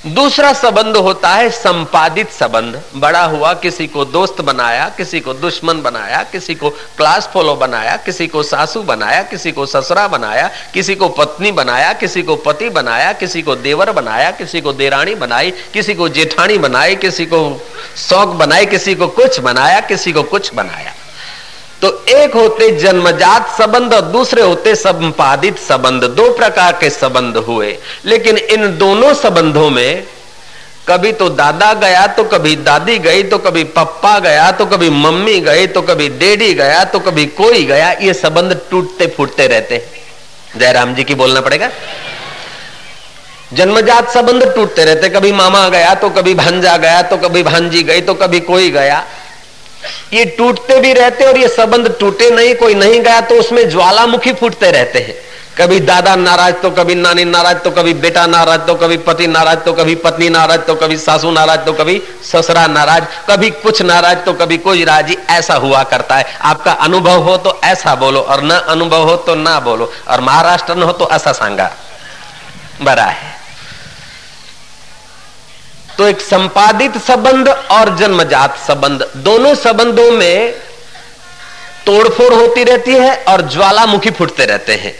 दूसरा 0.04 0.52
संबंध 0.52 0.96
होता 0.96 1.28
है 1.28 1.50
संपादित 1.50 2.30
संबंध 2.30 2.80
बड़ा 2.94 3.22
हुआ 3.24 3.52
किसी 3.54 3.86
को 3.86 4.04
दोस्त 4.04 4.40
बनाया 4.40 4.88
किसी 4.88 5.20
को 5.20 5.34
दुश्मन 5.34 5.82
बनाया 5.82 6.22
किसी 6.22 6.54
को 6.54 6.70
क्लास 6.70 7.28
फॉलो 7.32 7.54
बनाया 7.54 7.96
किसी 7.96 8.26
को 8.26 8.42
सासू 8.42 8.82
बनाया 8.82 9.22
किसी 9.22 9.52
को 9.52 9.66
ससुरा 9.66 10.06
बनाया 10.08 10.50
किसी 10.74 10.94
को 10.94 11.08
पत्नी 11.08 11.52
बनाया 11.52 11.92
किसी 11.92 12.22
को 12.22 12.36
पति 12.36 12.70
बनाया 12.70 13.12
किसी 13.12 13.42
को 13.42 13.56
देवर 13.58 13.92
बनाया 13.92 14.30
किसी 14.30 14.60
को 14.60 14.72
देरानी 14.72 15.14
बनाई 15.14 15.50
किसी 15.72 15.94
को 15.94 16.08
जेठानी 16.08 16.58
बनाई 16.58 16.96
किसी 16.96 17.26
को 17.26 17.44
शौक 18.08 18.34
बनाई 18.36 18.66
किसी 18.66 18.94
को 18.94 19.06
कुछ 19.12 19.40
बनाया 19.40 19.80
किसी 19.80 20.12
को 20.12 20.22
कुछ 20.22 20.54
बनाया 20.54 20.94
तो 21.82 21.88
एक 22.10 22.34
होते 22.34 22.70
जन्मजात 22.78 23.48
संबंध 23.52 23.94
और 23.94 24.00
दूसरे 24.08 24.42
होते 24.42 24.74
संपादित 24.74 25.56
संबंध, 25.58 26.04
दो 26.06 26.32
प्रकार 26.32 26.72
के 26.80 26.90
संबंध 26.90 27.36
हुए। 27.38 27.76
लेकिन 28.04 28.36
इन 28.38 28.76
दोनों 28.78 29.12
संबंधों 29.14 29.68
में 29.70 30.04
कभी 30.88 31.12
तो 31.12 31.28
दादा 31.30 31.72
गया 31.74 32.06
तो 32.08 32.24
कभी 32.24 32.54
दादी 32.58 32.98
गई 32.98 33.22
तो 33.22 33.38
कभी 33.38 33.64
पप्पा 33.76 34.18
गया 34.18 34.50
तो 34.52 34.66
कभी 34.66 34.90
मम्मी 34.90 35.38
गई 35.40 35.66
तो 35.68 35.82
कभी 35.82 36.08
डेडी 36.20 36.52
गया 36.54 36.84
तो 36.84 36.98
कभी 37.00 37.26
कोई 37.32 37.64
गया, 37.64 37.90
ये 37.92 38.14
संबंध 38.14 38.58
टूटते 38.70 39.06
फूटते 39.16 39.46
रहते 39.46 39.84
जयराम 40.56 40.94
जी 40.94 41.04
की 41.04 41.14
बोलना 41.14 41.40
पड़ेगा? 41.40 41.70
जन्मजात 43.52 44.10
संबंध 44.10 44.44
टूटते 44.54 44.84
रहते 44.84 45.08
कभी 45.08 45.32
मामा 45.32 45.68
गया 45.68 45.94
तो 45.94 46.10
कभी 46.10 46.34
भांजा 46.34 46.76
गया 46.76 47.02
तो 47.02 47.16
कभी 47.18 47.42
भांजी 47.42 47.82
गई 47.82 48.00
तो 48.00 48.14
कभी 48.14 48.40
कोई 48.42 48.70
गया। 48.70 49.04
ये 50.12 50.24
टूटते 50.38 50.80
भी 50.80 50.92
रहते 50.92 51.24
और 51.24 51.38
ये 51.38 51.48
संबंध 51.48 51.94
टूटे 52.00 52.30
नहीं, 52.30 52.54
कोई 52.54 52.74
नहीं 52.74 53.00
गया 53.00 53.20
तो 53.20 53.34
उसमें 53.34 53.68
ज्वालामुखी 53.70 54.32
फूटते 54.32 54.70
रहते 54.70 54.98
हैं। 54.98 55.14
कभी 55.58 55.78
दादा 55.80 56.14
नाराज़ 56.16 56.54
तो 56.54 56.70
कभी 56.70 56.94
नानी 56.94 57.24
नाराज़ 57.24 57.58
तो 57.58 57.70
कभी 57.70 57.92
बेटा 57.94 58.26
नाराज़ 58.26 58.60
तो 58.60 58.74
कभी 58.74 58.96
पति 58.98 59.26
नाराज़ 59.26 59.58
तो 59.58 59.72
कभी 59.72 59.94
पत्नी 59.94 60.28
नाराज़ 60.28 60.60
तो 60.60 60.74
कभी 60.74 60.96
सासू 60.96 61.30
नाराज़ 61.30 61.60
तो 61.60 61.72
कभी 61.72 62.00
ससुरा 62.24 62.66
नाराज़, 62.66 63.04
कभी 63.28 63.50
कुछ 63.50 63.82
नाराज़ 63.82 64.18
तो 64.18 64.32
कभी 64.32 64.58
कोई 64.58 64.84
राज़ी, 64.84 65.16
ऐसा 65.30 65.54
हुआ 65.54 65.82
करता 65.82 66.16
है। 66.16 66.24
आपका 66.42 66.72
अनुभव 66.72 67.22
हो 67.22 67.36
तो 67.36 67.60
ऐसा 67.64 67.94
बोलो 67.94 68.20
और 68.20 68.42
न 68.42 68.50
अनुभव 68.50 69.08
हो 69.08 69.16
तो 69.16 69.34
ना 69.34 69.58
बोलो। 69.60 69.92
और 70.08 70.20
महाराष्ट्र 70.20 70.74
न 70.74 70.82
हो 70.82 70.92
तो 70.92 71.10
ऐसा 71.10 71.32
सांगा। 71.32 71.70
बरा 72.82 73.04
है। 73.04 73.41
तो 75.98 76.06
एक 76.08 76.20
संपादित 76.20 76.96
संबंध 76.98 77.48
और 77.48 77.96
जन्मजात 77.96 78.56
संबंध। 78.58 79.08
दोनों 79.16 79.54
संबंधों 79.54 80.10
में 80.10 80.52
तोड़फोड़ 81.86 82.32
होती 82.34 82.64
रहती 82.64 82.94
है 82.94 83.14
और 83.28 83.42
ज्वालामुखी 83.48 84.10
फूटते 84.10 84.44
रहते 84.44 84.74
हैं। 84.74 84.94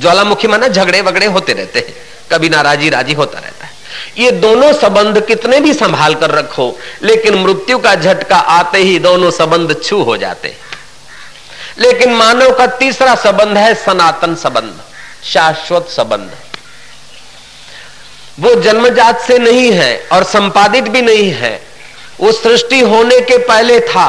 ज्वालामुखी 0.00 0.48
माना 0.48 0.68
झगड़े 0.68 1.00
वगड़े 1.00 1.26
होते 1.26 1.52
रहते 1.52 1.78
हैं। 1.78 1.94
कभी 2.32 2.48
नाराजी, 2.48 2.88
राज़ी 2.90 3.14
होता 3.14 3.38
रहता 3.38 3.64
है। 3.64 3.72
ये 4.18 4.30
दोनों 4.30 4.72
संबंध 4.72 5.20
कितने 5.26 5.60
भी 5.60 5.72
संभाल 5.74 6.14
कर 6.14 6.30
रखो, 6.30 6.78
लेकिन 7.02 7.34
मृत्यु 7.34 7.78
का 7.78 7.94
झटका 7.94 8.36
आते 8.36 8.78
ही 8.78 8.98
दोनों 8.98 9.30
संबंध 9.30 9.76
छू 9.82 10.02
हो 10.02 10.16
जाते 10.16 10.56
लेकिन 11.78 12.12
मानव 12.12 12.52
का 12.52 12.66
तीसरा 12.66 13.14
संबंध 13.14 13.56
है 13.56 13.74
सनातन 13.74 14.34
संबंध, 14.34 14.80
शाश्वत 15.24 15.86
संबंध। 15.90 16.30
वो 18.40 18.54
जन्मजात 18.54 19.20
से 19.20 19.38
नहीं 19.38 19.70
है 19.72 20.08
और 20.12 20.24
संपादित 20.24 20.84
भी 20.84 21.02
नहीं 21.02 21.30
है। 21.32 21.60
वो 22.20 22.32
सृष्टि 22.32 22.80
होने 22.80 23.20
के 23.20 23.36
पहले 23.38 23.80
था, 23.80 24.08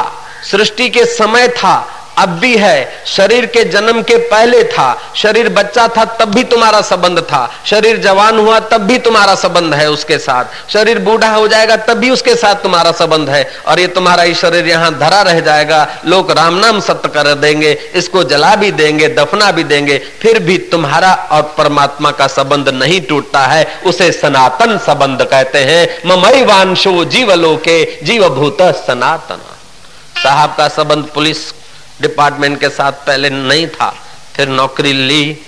सृष्टि 0.50 0.88
के 0.88 1.04
समय 1.04 1.48
था 1.48 1.74
अब 2.18 2.28
भी 2.28 2.56
है। 2.56 3.04
शरीर 3.06 3.46
के 3.46 3.64
जन्म 3.64 4.02
के 4.02 4.16
पहले 4.16 4.64
था। 4.64 5.12
शरीर 5.16 5.48
बच्चा 5.48 5.88
था, 5.88 6.04
तब 6.04 6.24
भी 6.24 6.44
तुम्हारा 6.44 6.80
संबंध 6.80 7.20
था। 7.20 7.54
शरीर 7.66 7.96
जवान 7.96 8.38
हुआ, 8.38 8.58
तब 8.60 8.80
भी 8.80 8.98
तुम्हारा 8.98 9.34
संबंध 9.34 9.74
है 9.74 9.90
उसके 9.90 10.18
साथ। 10.18 10.72
शरीर 10.72 10.98
बूढ़ा 10.98 11.28
हो 11.28 11.48
जाएगा, 11.48 11.76
तब 11.76 11.94
भी 11.94 12.10
उसके 12.10 12.34
साथ 12.34 12.54
तुम्हारा 12.54 12.92
संबंध 12.92 13.28
है। 13.28 13.50
और 13.66 13.80
ये 13.80 13.86
तुम्हारा 13.86 14.22
ही 14.22 14.34
शरीर 14.34 14.68
यहाँ 14.68 14.98
धरा 14.98 15.22
रह 15.22 15.40
जाएगा। 15.40 15.88
लोग 16.06 16.30
राम 16.30 16.54
नाम 16.54 16.80
सत्य 16.80 17.08
कर 17.08 17.34
देंगे, 17.34 17.78
इसको 17.94 18.24
जला 18.24 18.54
भी 18.54 18.70
देंगे, 18.70 19.08
दफना 19.08 19.50
भी 19.50 19.64
देंगे। 19.64 19.98
फिर 19.98 20.38
भी 20.38 20.58
तुम्हारा 20.58 21.28
और 21.32 21.54
परमात्मा 21.58 22.10
का 22.10 22.26
संबंध 22.26 22.68
नहीं 22.68 23.00
टूटता 23.00 23.40
है। 23.40 23.78
उसे 23.86 24.12
सनातन 24.12 24.78
संबंध 24.78 25.22
कहते 25.22 25.58
हैं। 25.58 26.08
ममई 26.08 26.44
वांशो 26.44 27.04
जीवलोके, 27.04 28.04
जीवभूत 28.04 28.62
सनातन। 28.62 29.40
साहब 30.22 30.54
का 30.58 30.68
संबंध 30.68 31.04
पुलिस 31.04 31.38
डिपार्टमेंट 32.02 32.60
के 32.60 32.68
साथ 32.68 32.92
पहले 33.06 33.30
नहीं 33.30 33.66
था, 33.68 33.90
फिर 34.34 34.48
नौकरी 34.48 34.92
ली, 34.92 35.38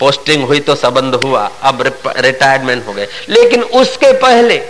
पोस्टिंग 0.00 0.44
हुई 0.44 0.60
तो 0.60 0.74
संबंध 0.74 1.14
हुआ, 1.14 1.50
अब 1.62 1.82
रिटायरमेंट 2.16 2.86
हो 2.86 2.92
गए। 2.92 3.08
लेकिन 3.28 3.62
उसके 3.62 4.12
पहले 4.12 4.62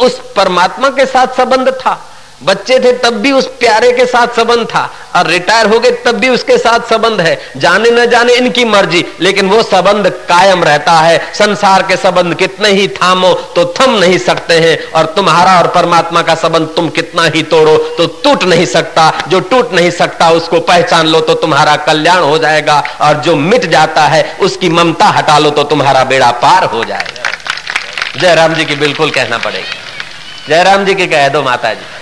उस 0.00 0.20
परमात्मा 0.36 0.90
के 0.90 1.06
साथ 1.06 1.36
संबंध 1.36 1.68
था। 1.70 1.94
बच्चे 2.42 2.78
थे, 2.78 2.92
तब 2.92 3.14
भी 3.14 3.32
उस 3.32 3.46
प्यारे 3.60 3.92
के 3.92 4.04
साथ 4.06 4.36
संबंध 4.36 4.66
था। 4.66 4.90
और 5.16 5.26
रिटायर 5.26 5.66
हो 5.66 5.78
गए, 5.80 5.90
तब 5.90 6.18
भी 6.18 6.28
उसके 6.28 6.56
साथ 6.58 6.80
संबंध 6.80 7.20
है। 7.20 7.38
जाने 7.56 7.90
न 7.90 8.06
जाने 8.06 8.34
इनकी 8.34 8.64
मर्ज़ी, 8.64 9.04
लेकिन 9.20 9.48
वो 9.48 9.62
संबंध 9.62 10.08
कायम 10.28 10.64
रहता 10.64 10.92
है। 10.92 11.18
संसार 11.34 11.82
के 11.82 11.96
संबंध 11.96 12.34
कितने 12.34 12.68
ही 12.68 12.86
थामो 12.88 13.32
तो 13.56 13.64
थम 13.80 13.98
नहीं 13.98 14.18
सकते 14.18 14.54
हैं। 14.54 14.78
और 14.92 15.06
तुम्हारा 15.06 15.58
और 15.58 15.66
परमात्मा 15.66 16.22
का 16.22 16.34
संबंध 16.34 16.68
तुम 16.76 16.88
कितना 16.88 17.24
ही 17.24 17.42
तोड़ो 17.42 17.76
तो 17.98 18.06
टूट 18.24 18.44
नहीं 18.44 18.66
सकता। 18.66 19.12
जो 19.28 19.40
टूट 19.40 19.72
नहीं 19.72 19.90
सकता, 19.90 20.30
उसको 20.30 20.60
पहचान 20.60 21.06
लो 21.06 21.20
तो 21.20 21.34
तुम्हारा 21.34 21.76
कल्याण 21.76 22.22
हो 22.22 22.38
जाएगा। 22.38 22.82
और 23.00 23.14
जो 23.14 23.36
मिट 23.36 23.66
जाता 23.66 24.06
है, 24.06 24.36
उसकी 24.40 24.68
ममता 24.68 25.06
हटा 25.08 25.38
लो 25.38 25.50
तो 25.50 25.64
तुम्हारा 25.64 26.04
बेड़ा 26.04 26.30
पार 26.30 26.64
हो 26.64 26.84
जाएगा। 26.84 28.20
जयराम 28.20 28.54
जी 28.54 28.64
की 28.64 28.74
बिल्कुल 28.74 29.10
कहना 29.10 29.38
पड़ेगा। 29.38 29.78
जयराम 30.48 30.84
जी 30.84 30.94
की 30.94 31.06
कह 31.06 31.28
दो 31.28 31.42
माता 31.42 31.72
जी 31.74 31.99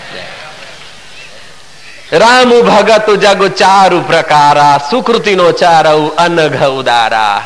राम 2.13 2.63
भगत 2.63 3.07
जग 3.11 3.53
चारु 3.53 4.01
प्रकारा 4.01 4.79
सुकृति 4.79 5.37
नो 5.37 5.53
चारऊ 5.53 6.09
अनघ 6.09 6.63
उदारा। 6.63 7.45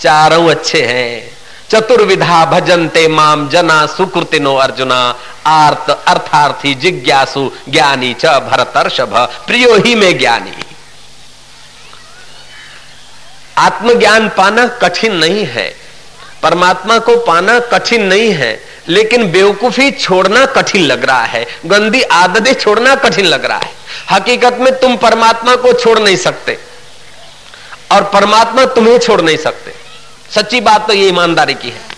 चारों 0.00 0.50
अच्छे 0.50 0.82
हैं। 0.82 1.36
चतुर्विधा 1.70 2.44
भजनते 2.44 3.08
माम 3.08 3.48
जना 3.48 3.86
सुकृति 3.86 4.40
नो 4.40 4.56
अर्जुना। 4.56 5.14
आर्त, 5.46 6.04
अर्थार्थी, 6.08 6.74
जिज्ञासु, 6.74 7.52
ज्ञानी 7.68 8.14
च 8.14 8.26
भरतर्षभ। 8.26 9.30
प्रियो 9.46 9.74
ही 9.74 9.94
में 9.94 10.18
ज्ञानी। 10.18 10.64
आत्मज्ञान 13.58 14.28
पाना 14.28 14.66
कठिन 14.66 15.16
नहीं 15.16 15.46
है। 15.46 15.81
परमात्मा 16.42 16.98
को 16.98 17.16
पाना 17.16 17.58
कठिन 17.72 18.02
नहीं 18.02 18.32
है, 18.32 18.52
लेकिन 18.88 19.30
बेवकूफ़ी 19.32 19.90
छोड़ना 19.90 20.44
कठिन 20.46 20.82
लग 20.82 21.04
रहा 21.04 21.24
है, 21.24 21.44
गंदी 21.66 22.02
आदतें 22.02 22.52
छोड़ना 22.54 22.94
कठिन 22.94 23.26
लग 23.26 23.44
रहा 23.44 23.58
है। 23.58 23.70
हकीकत 24.10 24.56
में 24.60 24.72
तुम 24.80 24.96
परमात्मा 24.96 25.54
को 25.56 25.72
छोड़ 25.72 25.98
नहीं 25.98 26.16
सकते, 26.16 26.58
और 27.92 28.04
परमात्मा 28.04 28.64
तुम्हें 28.64 28.98
छोड़ 28.98 29.20
नहीं 29.20 29.36
सकते। 29.36 29.74
सच्ची 30.30 30.60
बात 30.60 30.86
तो 30.86 30.92
ये 30.92 31.08
ईमानदारी 31.08 31.54
की 31.54 31.70
है। 31.70 31.90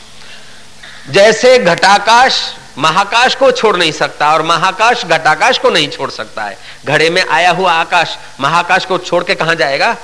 जैसे 1.10 1.58
घटाकाश 1.58 2.42
महाकाश 2.78 3.34
को 3.34 3.50
छोड़ 3.52 3.76
नहीं 3.76 3.92
सकता, 3.92 4.32
और 4.32 4.42
महाकाश 4.42 5.04
घटाकाश 5.04 5.58
को 5.58 5.70
नहीं 5.70 5.88
छोड़ 5.88 6.10
सकता 6.10 6.44
है। 6.44 6.56
घड़े 6.84 7.10
में 7.10 7.24
आया 7.24 7.50
हुआ 7.50 7.72
आकाश, 7.72 8.16
महाकाश 8.40 8.84
को 8.84 8.98
छोड़ 8.98 9.22
के 9.24 9.34
कहाँ 9.34 9.54
जाएगा? 9.54 9.96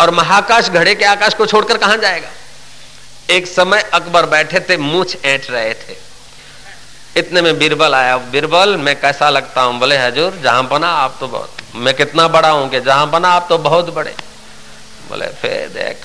और 0.00 0.10
महाकाश 0.10 0.68
घड़े 0.68 0.94
के 0.94 1.04
आकाश 1.04 1.34
को 1.34 1.46
छोड़कर 1.46 1.78
कहाँ 1.78 1.96
जाएगा? 1.96 2.28
एक 3.30 3.46
समय 3.46 3.80
अकबर 3.94 4.26
बैठे 4.26 4.60
थे, 4.60 4.76
मूछ 4.76 5.16
ऐठ 5.24 5.50
रहे 5.50 5.74
थे। 5.74 5.96
इतने 7.16 7.42
में 7.42 7.58
बीरबल 7.58 7.94
आया। 7.94 8.16
बीरबल, 8.16 8.76
मैं 8.76 9.00
कैसा 9.00 9.30
लगता 9.30 9.60
हूँ? 9.60 9.78
बोले, 9.78 9.96
हजूर, 9.96 10.40
जहाँ 10.44 10.68
बना 10.68 10.88
आप 10.88 11.16
तो 11.20 11.28
बहुत, 11.28 11.56
मैं 11.74 11.94
कितना 11.94 12.28
बड़ा 12.28 12.50
हूँ 12.50 12.80
जहाँ 12.80 13.10
बना 13.10 13.28
आप 13.28 13.46
तो 13.48 13.58
बहुत 13.58 13.94
बड़े। 13.94 14.14
बोले, 15.08 15.26
फिर 15.26 15.68
देख। 15.68 15.96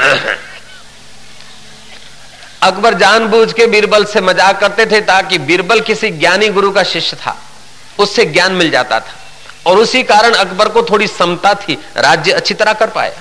अकबर 2.62 2.94
जानबूझ 2.94 3.52
के 3.52 3.66
बीरबल 3.66 4.04
से 4.04 4.20
मज़ाक 4.20 4.60
करते 4.60 4.86
थे 4.86 5.00
ताकि 5.00 5.38
बीरबल 5.38 5.80
किसी 5.80 6.10
ज्ञानी 6.10 6.48
गुरु 6.48 6.70
का 6.70 6.82
शिष्य 6.82 7.16
था। 7.16 7.42
उससे 7.98 8.24
ज्ञान 8.24 8.52
मिल 8.52 8.70
जाता 8.70 9.00
था। 9.00 9.14
और 9.66 9.78
उसी 9.78 10.02
कारण 10.02 10.32
अकबर 10.32 10.68
को 10.68 10.82
थोड़ी 10.82 11.06
समता 11.06 11.54
थी। 11.54 11.78
राज्य 11.96 12.32
अच्छी 12.32 12.54
तरह 12.54 12.72
कर 12.72 12.90
पाया। 12.90 13.12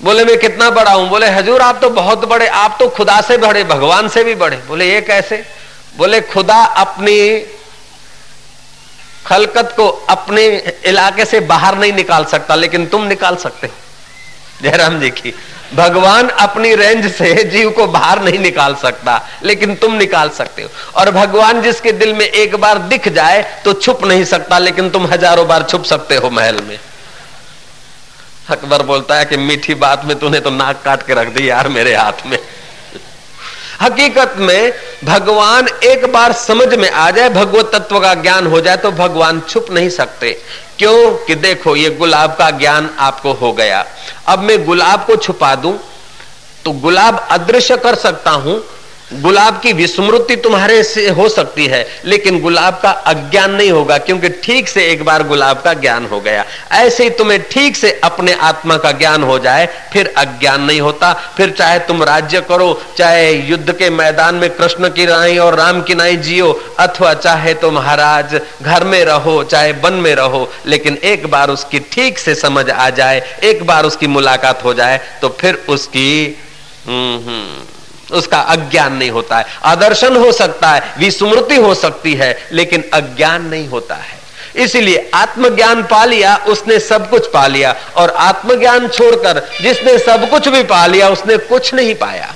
बोले, 0.00 0.24
मैं 0.24 0.38
कितना 0.38 0.68
बड़ा 0.70 0.92
हूँ? 0.92 1.08
बोले, 1.08 1.28
हजूर, 1.28 1.60
आप 1.60 1.80
तो 1.80 1.90
बहुत 1.90 2.24
बड़े, 2.24 2.46
आप 2.46 2.76
तो 2.80 2.88
खुदा 2.88 3.20
से 3.20 3.36
बड़े, 3.38 3.64
भगवान 3.64 4.08
से 4.08 4.24
भी 4.24 4.34
बड़े। 4.34 4.56
बोले, 4.68 4.92
ये 4.92 5.00
कैसे? 5.02 5.44
बोले, 5.96 6.20
खुदा 6.22 6.56
अपनी 6.56 7.18
खलकत 9.26 9.72
को 9.76 9.86
अपने 10.10 10.46
इलाके 10.86 11.24
से 11.24 11.40
बाहर 11.42 11.78
नहीं 11.78 11.92
निकाल 11.92 12.24
सकता, 12.24 12.54
लेकिन 12.54 12.86
तुम 12.86 13.06
निकाल 13.06 13.36
सकते 13.36 13.66
हो। 13.66 13.72
जयराम 14.62 14.98
जी 15.00 15.10
की, 15.10 15.34
भगवान 15.74 16.28
अपनी 16.28 16.74
रेंज 16.74 17.10
से 17.12 17.32
जीव 17.44 17.70
को 17.70 17.86
बाहर 17.88 18.22
नहीं 18.22 18.38
निकाल 18.38 18.74
सकता, 18.74 19.20
लेकिन 19.42 19.74
तुम 19.74 19.94
निकाल 19.94 20.30
सकते 20.30 20.62
हो। 20.62 20.68
और 20.94 21.10
भगवान 21.10 21.60
जिसके 21.62 21.92
दिल 21.92 22.12
में 22.14 22.26
एक 22.26 22.56
बार 22.56 22.78
दिख 22.88 23.08
जाए 23.08 23.42
तो 23.64 23.72
छुप 23.74 24.04
नहीं 24.04 24.24
सकता, 24.26 24.58
लेकिन 24.58 24.90
तुम 24.90 25.06
हज़ारों 25.06 25.46
बार 25.48 25.62
छुप 25.62 25.84
सकते 25.84 26.16
हो 26.16 26.30
महल 26.30 26.60
में। 26.62 26.78
अकबर 28.50 28.82
बोलता 28.82 29.14
है 29.14 29.24
कि 29.24 29.36
मीठी 29.36 29.74
बात 29.76 30.04
में 30.04 30.18
तूने 30.18 30.40
तो 30.40 30.50
नाक 30.50 30.82
काट 30.84 31.06
के 31.06 31.14
रख 31.14 31.28
दी 31.28 31.48
यार 31.50 31.68
मेरे 31.68 31.94
हाथ 31.94 32.26
में। 32.26 32.38
हकीकत 33.80 34.34
में 34.38 34.72
भगवान 35.04 35.68
एक 35.84 36.04
बार 36.12 36.32
समझ 36.32 36.74
में 36.74 36.90
आ 36.90 37.10
जाए, 37.10 37.28
भगवत 37.28 37.70
तत्व 37.74 38.00
का 38.00 38.14
ज्ञान 38.14 38.46
हो 38.46 38.60
जाए 38.60 38.76
तो 38.76 38.90
भगवान 38.92 39.40
छुप 39.40 39.70
नहीं 39.70 39.88
सकते। 39.90 40.32
क्यों? 40.78 41.14
कि 41.16 41.34
देखो, 41.34 41.76
ये 41.76 41.90
गुलाब 41.90 42.34
का 42.34 42.50
ज्ञान 42.50 42.90
आपको 42.98 43.32
हो 43.32 43.52
गया। 43.52 43.84
अब 44.26 44.38
मैं 44.38 44.64
गुलाब 44.64 45.04
को 45.04 45.16
छुपा 45.16 45.54
दूँ 45.54 45.78
तो 46.64 46.72
गुलाब 46.72 47.26
अदृश्य 47.30 47.76
कर 47.76 47.94
सकता 47.94 48.30
हूँ 48.30 48.62
गुलाब 49.12 49.58
की 49.60 49.72
विस्मृति 49.72 50.34
तुम्हारे 50.36 50.82
से 50.82 51.08
हो 51.08 51.28
सकती 51.28 51.66
है, 51.66 51.86
लेकिन 52.04 52.40
गुलाब 52.40 52.78
का 52.82 52.90
अज्ञान 52.90 53.50
नहीं 53.50 53.70
होगा, 53.70 53.96
क्योंकि 53.98 54.28
ठीक 54.42 54.68
से 54.68 54.86
एक 54.86 55.04
बार 55.04 55.22
गुलाब 55.22 55.60
का 55.60 55.72
ज्ञान 55.74 56.06
हो 56.06 56.20
गया। 56.20 56.44
ऐसे 56.72 57.04
ही 57.04 57.10
तुम्हें 57.10 57.40
ठीक 57.42 57.76
से 57.76 57.90
अपने 58.04 58.32
आत्मा 58.32 58.76
का 58.76 58.92
ज्ञान 58.92 59.22
हो 59.22 59.38
जाए, 59.38 59.68
फिर 59.92 60.12
अज्ञान 60.16 60.62
नहीं 60.62 60.80
होता। 60.80 61.12
फिर 61.36 61.50
चाहे 61.50 61.78
तुम 61.78 62.02
राज्य 62.02 62.40
करो, 62.40 62.82
चाहे 62.98 63.32
युद्ध 63.32 63.72
के 63.72 63.90
मैदान 63.90 64.34
में 64.34 64.48
कृष्ण 64.50 64.88
की 64.88 65.06
नाई 65.06 65.38
और 65.38 65.54
राम 65.54 65.82
की 65.82 65.94
नाई 65.94 66.16
जियो, 66.18 66.52
अथवा 66.78 67.14
चाहे 67.14 67.54
तो 67.54 67.70
महाराज 67.70 68.40
घर 68.62 68.84
में 68.84 69.04
रहो, 69.04 69.42
चाहे 69.44 69.72
वन 69.72 69.92
में 69.92 70.14
रहो, 70.14 70.48
लेकिन 70.66 70.98
एक 71.04 71.26
बार 71.30 71.50
उसकी 71.50 71.78
ठीक 71.92 72.18
से 72.18 72.34
समझ 72.34 72.68
आ 72.70 72.88
जाए, 72.90 73.22
एक 73.42 73.66
बार 73.66 73.84
उसकी 73.84 74.06
मुलाकात 74.06 74.64
हो 74.64 74.74
जाए 74.74 75.00
तो 75.20 75.28
फिर 75.40 75.62
उसकी 75.68 76.38
हम्म 76.86 77.16
हम्म। 77.26 77.79
उसका 78.12 78.40
अज्ञान 78.40 78.92
नहीं 78.92 79.10
होता 79.10 79.38
है। 79.38 79.44
आदर्शन 79.64 80.16
हो 80.16 80.32
सकता 80.32 80.68
है, 80.68 80.94
विस्मृति 80.98 81.56
हो 81.56 81.74
सकती 81.74 82.14
है, 82.14 82.48
लेकिन 82.52 82.84
अज्ञान 82.92 83.42
नहीं 83.42 83.68
होता 83.68 83.94
है। 83.94 84.20
इसीलिए 84.56 85.10
आत्मज्ञान 85.14 85.82
पा 85.82 86.04
लिया, 86.04 86.36
उसने 86.36 86.78
सब 86.78 87.10
कुछ 87.10 87.30
पा 87.30 87.46
लिया, 87.46 87.76
और 87.96 88.10
आत्मज्ञान 88.10 88.88
छोड़कर 88.88 89.48
जिसने 89.62 89.98
सब 89.98 90.30
कुछ 90.30 90.48
भी 90.48 90.62
पा 90.62 90.86
लिया, 90.86 91.08
उसने 91.08 91.36
कुछ 91.36 91.74
नहीं 91.74 91.94
पाया। 91.94 92.34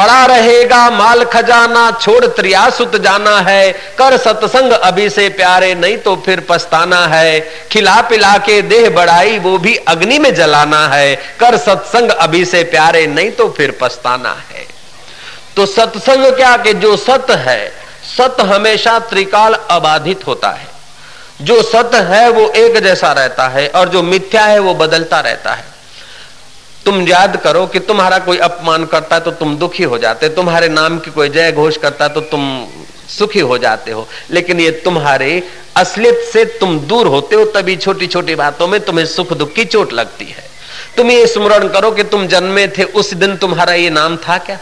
पड़ा 0.00 0.26
रहेगा 0.26 0.90
माल 0.90 1.24
खजाना, 1.24 1.90
छोड़ 2.02 2.26
त्रियासुत 2.26 2.96
जाना 2.96 3.38
है। 3.38 3.72
कर 3.72 4.16
सत्संग 4.16 4.72
अभी 4.72 5.10
से 5.10 5.28
प्यारे, 5.28 5.74
नहीं 5.74 5.96
तो 5.96 6.16
फिर 6.16 6.46
पछताना 6.48 7.06
है। 7.06 7.40
खिला 7.72 8.00
पिला 8.00 8.38
के 8.38 8.62
देह 8.62 8.90
बढ़ाई, 8.90 9.38
वो 9.38 9.58
भी 9.58 9.76
अग्नि 9.76 10.18
में 10.18 10.34
जलाना 10.34 10.88
है। 10.88 11.16
कर 11.16 11.56
सत्संग 11.56 12.10
अभी 12.10 12.44
से 12.44 12.62
प्यारे, 12.62 13.06
नहीं 13.06 13.30
तो 13.30 13.48
फिर 13.50 13.78
पछताना 13.80 14.36
है। 14.54 14.66
तो 15.56 15.66
सत्संग 15.66 16.26
क्या 16.26 16.56
कि 16.56 16.74
जो 16.74 16.96
सत 16.96 17.26
है, 17.30 17.72
सत 18.18 18.36
हमेशा 18.40 18.98
त्रिकाल 18.98 19.54
अबाधित 19.70 20.26
होता 20.26 20.48
है। 20.48 20.66
जो 21.40 21.62
सत 21.62 21.90
है, 21.94 22.28
वो 22.30 22.48
एक 22.48 22.78
जैसा 22.78 23.12
रहता 23.12 23.48
है, 23.48 23.68
और 23.68 23.88
जो 23.88 24.02
मिथ्या 24.02 24.44
है, 24.44 24.58
वो 24.58 24.74
बदलता 24.74 25.20
रहता 25.20 25.52
है। 25.52 25.79
तुम 26.86 27.00
याद 27.08 27.36
करो 27.36 27.66
कि 27.66 27.78
तुम्हारा 27.80 28.18
कोई 28.18 28.38
अपमान 28.40 28.84
करता 28.84 29.16
है 29.16 29.22
तो 29.22 29.30
तुम 29.30 29.56
दुखी 29.56 29.82
हो 29.84 29.98
जाते 29.98 30.28
तुम्हारे 30.28 30.68
नाम 30.68 30.98
की 30.98 31.10
कोई 31.10 31.28
जय 31.28 31.52
घोष 31.52 31.76
करता 31.76 32.04
है 32.04 32.12
तो 32.14 32.20
तुम 32.20 32.66
सुखी 33.08 33.40
हो 33.40 33.58
जाते 33.58 33.90
हो। 33.90 34.06
लेकिन 34.30 34.60
ये 34.60 34.70
तुम्हारे 34.84 35.42
असलियत 35.76 36.20
से 36.32 36.44
तुम 36.60 36.78
दूर 36.80 37.06
होते 37.06 37.36
हो, 37.36 37.44
तभी 37.46 37.76
छोटी 37.76 38.06
छोटी 38.06 38.34
बातों 38.34 38.68
में 38.68 38.80
तुम्हें 38.80 39.04
सुख 39.06 39.32
दुख 39.32 39.52
की 39.52 39.64
चोट 39.64 39.92
लगती 39.92 40.24
है। 40.24 40.48
तुम 40.96 41.10
ये 41.10 41.26
स्मरण 41.26 41.68
करो 41.68 41.90
कि 41.90 42.04
तुम 42.04 42.26
जन्मे 42.26 42.66
थे, 42.68 42.84
उस 42.84 43.12
दिन 43.14 43.36
तुम्हारा 43.36 43.74
ये 43.74 43.90
नाम 43.90 44.16
था 44.18 44.38
क्या? 44.38 44.58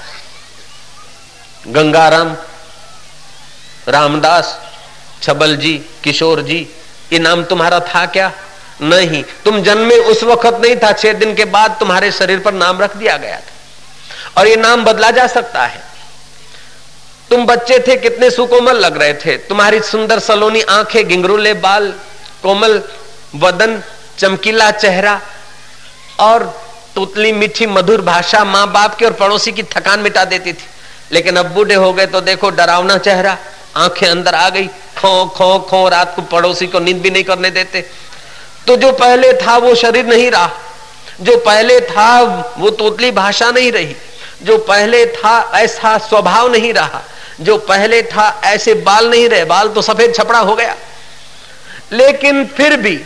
गंगाराम, 1.69 2.37
रामदास 3.89 4.59
छबल 5.23 5.57
जी 5.57 5.75
किशोर 6.05 6.43
जी 6.43 6.67
ये 7.13 7.19
नाम 7.19 7.43
तुम्हारा 7.45 7.81
था 7.81 8.05
क्या? 8.07 8.33
नहीं। 8.83 9.25
तुम 9.45 9.63
जन्मे 9.63 9.95
उस 9.95 10.23
वक्त 10.23 10.59
नहीं 10.65 10.77
था, 10.77 10.93
छह 10.93 11.13
दिन 11.13 11.35
के 11.35 11.45
बाद 11.45 11.77
तुम्हारे 11.81 12.13
शरीर 12.13 12.39
पर 12.39 12.53
नाम 12.53 12.81
रख 12.81 12.97
दिया 12.97 13.17
गया 13.17 13.37
था। 13.37 13.53
और 14.37 14.49
ये 14.49 14.57
नाम 14.57 14.85
बदला 14.85 15.11
जा 15.11 15.27
सकता 15.27 15.67
है। 15.67 15.83
तुम 17.31 17.47
बच्चे 17.47 17.79
थे, 17.79 17.97
कितने 17.97 18.31
सुकोमल 18.31 18.77
लग 18.77 18.97
रहे 18.97 19.15
थे। 19.15 19.39
तुम्हारी 19.39 19.81
सुंदर 19.81 20.19
सलोनी 20.19 20.63
आँखें, 20.63 21.09
गिंगरूले 21.09 21.55
बाल, 21.55 21.95
कोमल 22.43 22.83
वदन, 23.37 23.83
चमकीला 24.19 24.71
चेहरा 24.71 25.21
और 26.21 26.63
तुतली 26.95 27.33
मीठी 27.33 27.67
मधुर 27.67 28.01
भाषा 28.01 28.45
माँ 28.45 28.73
बाप 28.73 28.95
की 28.95 29.05
और 29.05 29.13
पड़ोसी 29.13 29.53
की 29.53 29.63
थकान 29.63 30.01
मिटा 30.01 30.25
देती 30.25 30.53
थी। 30.53 30.65
लेकिन 31.13 31.37
अब 31.37 31.47
बूढ़े 31.47 31.75
हो 31.75 31.93
गए 31.93 32.07
तो 32.07 32.21
देखो, 32.21 32.51
डरावना 32.51 32.99
चेहरा, 32.99 33.39
आँखें 33.77 34.09
अंदर 34.09 34.35
आ 34.35 34.49
गई। 34.49 34.67
खो 34.67 35.27
खो 35.27 35.59
खो, 35.59 35.89
रात 35.89 36.13
को 36.17 36.23
पड़ोसी 36.23 36.67
को 36.67 36.79
नींद 36.79 36.99
भी 36.99 37.11
नहीं 37.11 37.25
करने 37.25 37.51
देते। 37.51 37.91
तो 38.69 38.77
जो 38.77 38.93
पहले 38.93 39.33
था 39.33 39.57
वो 39.57 39.75
शरीर 39.75 40.07
नहीं 40.07 40.31
रहा। 40.31 40.51
जो 41.21 41.37
पहले 41.37 41.81
था 41.81 42.21
वो 42.59 42.71
तोतली 42.71 43.11
भाषा 43.11 43.51
नहीं 43.51 43.73
रही। 43.73 43.97
जो 44.43 44.59
पहले 44.59 45.07
था 45.07 45.53
ऐसा 45.55 45.99
स्वभाव 45.99 46.53
नहीं 46.53 46.75
रहा। 46.75 47.03
जो 47.41 47.59
पहले 47.59 48.03
था 48.03 48.41
ऐसे 48.45 48.75
बाल 48.75 49.11
नहीं 49.11 49.29
रहे। 49.29 49.45
बाल 49.45 49.69
तो 49.69 49.83
सफ़ेद 49.83 50.15
छपड़ा 50.15 50.39
हो 50.39 50.55
गया। 50.55 50.77
लेकिन 51.93 52.47
फिर 52.47 52.77
भी 52.77 53.01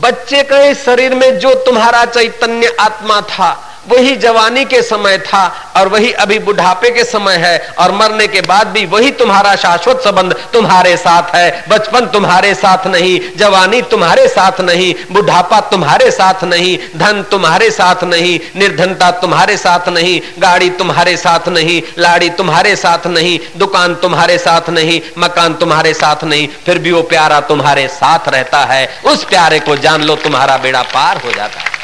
बच्चे 0.00 0.42
के 0.42 0.74
शरीर 0.74 1.14
में 1.14 1.38
जो 1.38 1.54
तुम्हारा 1.54 2.04
चैतन्य 2.04 2.76
आत्मा 2.80 3.20
था 3.20 3.73
वही 3.88 4.14
जवानी 4.16 4.64
के 4.64 4.82
समय 4.82 5.18
था 5.20 5.44
और 5.76 5.88
वही 5.88 6.10
अभी 6.18 6.38
बुढ़ापे 6.40 6.90
के 6.90 7.04
समय 7.04 7.36
है 7.36 7.56
और 7.78 7.92
मरने 7.92 8.26
के 8.26 8.40
बाद 8.42 8.68
भी 8.68 8.84
वही 8.86 9.10
तुम्हारा 9.14 9.54
शाश्वत 9.56 10.00
संबंध 10.04 10.34
तुम्हारे 10.52 10.96
साथ 10.96 11.34
है 11.34 11.64
बचपन 11.68 12.06
तुम्हारे 12.08 12.54
साथ 12.54 12.86
नहीं 12.86 13.18
जवानी 13.36 13.80
तुम्हारे 13.90 14.26
साथ 14.28 14.60
नहीं 14.62 14.92
बुढ़ापा 15.12 15.60
तुम्हारे 15.70 16.10
साथ 16.10 16.44
नहीं 16.44 16.76
धन 16.96 17.22
तुम्हारे 17.30 17.70
साथ 17.70 18.04
नहीं 18.04 18.38
निर्धनता 18.56 19.10
तुम्हारे 19.20 19.56
साथ 19.56 19.88
नहीं 19.90 20.20
गाड़ी 20.38 20.70
तुम्हारे 20.78 21.16
साथ 21.16 21.48
नहीं 21.48 21.80
लाड़ी 21.98 22.30
तुम्हारे 22.34 22.74
साथ 22.76 23.06
नहीं 23.08 23.38
दुकान 23.58 23.94
तुम्हारे 24.02 24.38
साथ 24.38 24.70
नहीं 24.70 25.00
मकान 25.18 25.54
तुम्हारे 25.54 25.94
साथ 25.94 26.24
नहीं 26.24 26.48
फिर 26.66 26.78
भी 26.78 26.92
वो 26.92 27.02
प्यारा 27.04 27.40
तुम्हारे 27.48 27.86
साथ 27.90 28.28
रहता 28.28 28.64
है 28.64 28.88
उस 29.06 29.24
प्यारे 29.24 29.60
को 29.60 29.76
जान 29.78 30.02
लो 30.02 30.16
तुम्हारा 30.24 30.56
बेड़ा 30.58 30.82
पार 30.94 31.20
हो 31.24 31.32
जाता 31.32 31.60
है 31.60 31.83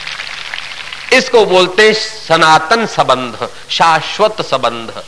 इसको 1.13 1.45
बोलते 1.47 1.93
सनातन 1.95 2.87
संबंध, 2.87 3.49
शाश्वत 3.71 4.43
संबंध। 4.43 5.03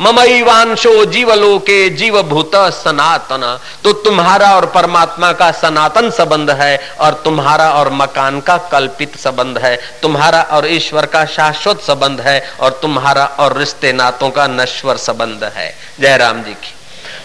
ममईवांशो 0.00 1.04
जीवलोके 1.04 1.88
जीवभूत 1.90 2.56
सनातन। 2.56 3.58
तो 3.84 3.92
तुम्हारा 3.92 4.50
और 4.56 4.66
परमात्मा 4.66 5.32
का 5.32 5.50
सनातन 5.52 6.10
संबंध 6.10 6.50
है 6.50 6.76
और 7.00 7.14
तुम्हारा 7.24 7.70
और 7.72 7.90
मकान 7.92 8.40
का 8.40 8.56
कल्पित 8.72 9.16
संबंध 9.16 9.58
है। 9.58 9.76
तुम्हारा 10.02 10.42
और 10.42 10.66
ईश्वर 10.66 11.06
का 11.06 11.24
शाश्वत 11.26 11.80
संबंध 11.80 12.20
है 12.20 12.38
और 12.60 12.78
तुम्हारा 12.82 13.24
और 13.24 13.56
रिश्ते 13.58 13.92
नातों 13.92 14.30
का 14.30 14.46
नश्वर 14.46 14.96
संबंध 14.96 15.44
है। 15.44 15.74
जयराम 16.00 16.42
जी 16.42 16.54
की। 16.54 16.74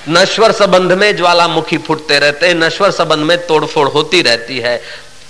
नश्वर 0.10 0.52
संबंध 0.52 0.92
में 0.92 1.16
ज्वालामुखी 1.18 1.78
फूटते 1.78 2.20
रहते 2.20 2.48
हैं, 2.48 2.56
नश्वर 2.56 2.92
संबंध 2.92 3.20
में 3.20 3.48
तोड़फोड़ 3.48 3.88
होती 3.90 4.22
रहती 4.22 4.60
है। 4.60 4.78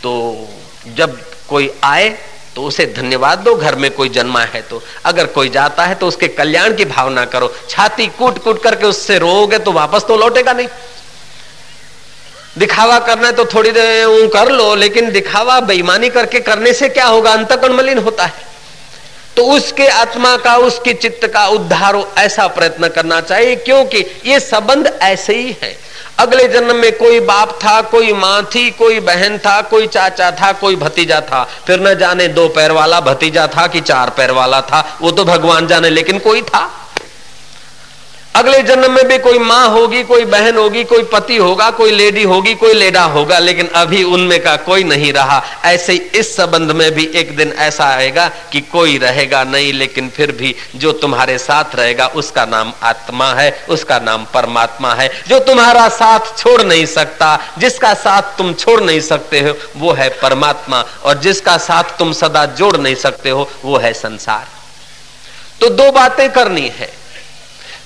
तो 0.04 0.48
जब 0.88 1.22
कोई 1.50 1.72
आए 1.84 2.18
तो 2.56 2.64
उसे 2.64 2.86
धन्यवाद 2.96 3.40
दो, 3.40 3.56
घर 3.56 3.76
में 3.76 3.90
कोई 3.92 4.10
जन्मा 4.10 4.42
है 4.44 4.62
तो। 4.62 4.82
अगर 5.06 5.26
कोई 5.28 5.50
जाता 5.50 5.86
है 5.86 5.96
तो 5.96 6.08
उसके 6.08 6.28
कल्याण 6.30 6.76
की 6.76 6.86
भावना 6.86 7.26
करो। 7.26 7.54
छाती 7.70 8.08
कूट 8.18 8.44
कूट 8.44 8.62
करके 8.64 8.86
उससे 8.86 9.18
रोगे 9.20 9.58
तो 9.60 9.72
वापस 9.72 10.06
तो 10.08 10.18
लौटेगा 10.18 10.54
नहीं। 10.54 10.68
दिखावा 12.58 13.00
करना 13.00 13.28
है 13.28 13.34
तो 13.34 13.46
थोड़ी 13.46 13.72
देर 13.72 14.28
कर 14.28 14.52
लो, 14.52 14.74
लेकिन 14.76 15.12
दिखावा 15.12 15.60
बेईमानी 15.62 16.10
करके 16.10 16.40
करने 16.42 16.74
से 16.74 16.90
क्या 16.90 17.06
होगा? 17.06 17.32
अंतकण 17.32 17.74
मलिन 17.74 17.98
होता 17.98 18.26
है। 18.26 18.51
तो 19.38 19.46
उसके 19.46 19.88
आत्मा 19.88 20.36
का, 20.38 20.56
उसके 20.58 20.94
चित्त 20.94 21.28
का 21.28 21.48
उद्धार 21.48 21.96
ऐसा 22.18 22.48
प्रयत्न 22.48 22.88
करना 22.88 23.22
चाहिए, 23.22 23.56
क्योंकि 23.56 24.06
ये 24.26 24.40
संबंध 24.40 25.00
ऐसे 25.02 25.36
ही 25.36 25.56
है। 25.64 25.78
अगले 26.20 26.48
जन्म 26.48 26.76
में 26.76 26.92
कोई 26.98 27.20
बाप 27.20 27.60
था, 27.64 27.82
कोई 27.82 28.14
माँ 28.14 28.44
थी, 28.56 28.70
कोई 28.72 29.00
बहन 29.00 29.38
था, 29.38 29.62
कोई 29.62 29.88
चाचा 29.88 30.32
था, 30.32 30.52
कोई 30.52 30.76
भतीजा 30.76 31.22
था। 31.22 31.44
फिर 31.68 31.80
न 31.80 31.94
जाने 31.96 32.28
दो 32.28 32.48
पैर 32.48 32.72
वाला 32.72 33.00
भतीजा 33.00 33.48
था 33.48 33.68
कि 33.68 33.82
चार 33.82 34.10
पैर 34.10 34.32
वाला 34.32 34.62
था, 34.62 34.98
वो 35.02 35.12
तो 35.12 35.26
भगवान 35.26 35.68
जाने, 35.68 35.90
लेकिन 35.90 36.20
कोई 36.20 36.42
था। 36.42 36.81
अगले 38.36 38.64
जन्म 38.64 38.92
में 38.92 39.08
भी 39.08 39.18
कोई 39.18 39.40
माँ 39.40 39.70
होगी, 39.70 40.04
कोई 40.04 40.26
बहन 40.26 40.58
होगी, 40.58 40.84
कोई 40.84 41.04
पति 41.04 41.38
होगा, 41.38 41.70
कोई 41.70 41.92
लेडी 41.92 42.24
होगी, 42.24 42.54
कोई 42.56 42.74
लेडा 42.74 43.04
होगा, 43.04 43.40
लेकिन 43.40 43.68
अभी 43.68 44.04
उनमें 44.04 44.44
का 44.44 44.56
कोई 44.56 44.84
नहीं 44.84 45.14
रहा। 45.14 45.44
ऐसे 45.66 45.94
इस 45.94 46.36
संबंध 46.36 46.72
में 46.72 46.92
भी 46.92 47.12
एक 47.16 47.36
दिन 47.38 47.52
ऐसा 47.52 47.86
आएगा 47.86 48.32
कि 48.52 48.62
कोई 48.62 48.98
रहेगा 48.98 49.44
नहीं, 49.44 49.74
लेकिन 49.74 50.10
फिर 50.10 50.32
भी 50.32 50.56
जो 50.76 50.92
तुम्हारे 50.92 51.38
साथ 51.38 51.76
रहेगा, 51.76 52.08
उसका 52.08 52.46
नाम 52.46 52.74
आत्मा 52.84 53.34
है, 53.34 53.66
उसका 53.70 54.00
नाम 54.00 54.26
परमात्मा 54.34 54.94
है। 54.94 55.12
जो 55.28 55.40
तुम्हारा 55.40 55.90
साथ 55.90 56.38
छोड़ 56.38 56.62
नहीं 56.62 56.86
सकता, 56.86 57.40
जिसका 57.58 57.94
साथ 57.94 58.22
तुम 58.22 58.54
छोड़ 58.54 58.82
नहीं 58.82 59.02
सकते 59.02 59.40
हो, 59.40 59.58
वो 59.78 59.92
है 59.92 60.10
परमात्मा, 60.10 60.86
और 61.04 61.18
जिसका 61.18 61.58
साथ 61.58 61.84
तुम 61.84 62.14
सदा 62.14 62.46
जोड़ 62.46 62.78
नहीं 62.78 62.96
सकते 62.96 63.30
हो, 63.30 63.50
वो 63.66 63.78
है 63.78 63.94
संसार। 63.94 64.48
तो 65.62 65.70
दो 65.70 65.92
बातें 65.92 66.32
करनी 66.32 66.72
है। 66.80 67.01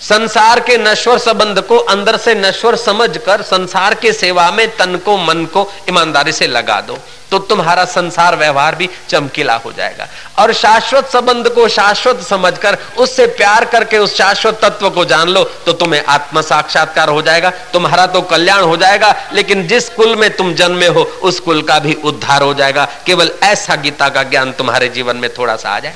संसार 0.06 0.60
के 0.60 0.78
नश्वर 0.78 1.18
संबंध 1.18 1.60
को 1.62 1.78
अंदर 1.92 2.18
से 2.18 2.34
नश्वर 2.36 2.76
समझकर 2.76 3.42
संसार 3.42 3.94
के 3.96 4.12
सेवा 4.14 4.50
में 4.52 4.68
तन 4.78 4.96
को, 4.96 5.18
मन 5.18 5.46
को 5.46 5.72
ईमानदारी 5.90 6.32
से 6.32 6.48
लगा 6.48 6.80
दो 6.82 6.98
तो 7.32 7.40
तुम्हारा 7.42 7.86
संसार 7.86 8.36
व्यवहार 8.36 8.76
भी 8.76 8.90
चमकीला 9.10 9.56
हो 9.56 9.72
जाएगा। 9.72 10.08
और 10.40 10.54
शाश्वत 10.54 11.06
संबंध 11.06 11.50
को 11.50 11.68
शाश्वत 11.70 12.22
समझकर, 12.22 12.78
उससे 12.98 13.26
प्यार 13.28 13.66
करके 13.66 13.98
उस 13.98 14.16
शाश्वत 14.18 14.60
तत्व 14.62 14.90
को 14.90 15.06
जान 15.06 15.30
लो 15.30 15.44
तो 15.66 15.74
तुम्हें 15.74 16.04
आत्म 16.06 16.42
साक्षात्कार 16.44 17.10
हो 17.10 17.22
जाएगा। 17.22 17.50
तुम्हारा 17.74 18.06
तो 18.08 18.22
कल्याण 18.24 18.64
हो 18.64 18.78
जाएगा, 18.78 19.14
लेकिन 19.34 19.68
जिस 19.68 19.90
कुल 19.90 20.16
में 20.16 20.30
तुम 20.38 20.54
जन्मे 20.54 20.88
हो, 20.88 21.04
उस 21.24 21.40
कुल 21.40 21.62
का 21.62 21.80
भी 21.80 21.94
उद्धार 22.04 22.42
हो 22.42 22.54
जाएगा। 22.54 22.88
केवल 23.06 23.32
ऐसा 23.44 23.76
गीता 23.78 24.10
का 24.10 24.24
ज्ञान 24.26 24.52
तुम्हारे 24.52 24.90
जीवन 24.90 25.18
में 25.18 25.30
थोड़ा 25.34 25.56
सा 25.56 25.70
आ 25.70 25.80
जाए। 25.80 25.96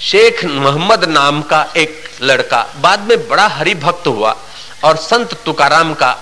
शेख 0.00 0.44
मोहम्मद 0.44 1.04
नाम 1.04 1.42
का 1.42 1.66
एक 1.76 2.08
लड़का, 2.22 2.66
बाद 2.76 3.00
में 3.00 3.28
बड़ा 3.28 3.46
हरि 3.46 3.74
भक्त 3.74 4.06
हुआ 4.06 4.36
और 4.84 4.96
संत 4.96 5.34
तुकाराम 5.44 5.94
का 5.94 6.16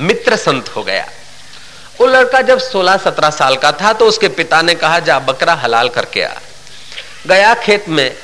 मित्र 0.00 0.36
संत 0.36 0.68
हो 0.68 0.82
गया। 0.82 1.06
वो 2.00 2.06
लड़का 2.06 2.40
जब 2.42 2.58
16-17 2.60 3.30
साल 3.30 3.56
का 3.56 3.72
था 3.72 3.92
तो 3.92 4.06
उसके 4.06 4.28
पिता 4.28 4.62
ने 4.62 4.74
कहा, 4.74 4.98
जा 4.98 5.18
बकरा 5.18 5.54
हलाल 5.54 5.88
करके 5.88 6.22
आ। 6.22 6.34
गया 7.26 7.54
खेत 7.54 7.88
में 7.88 8.16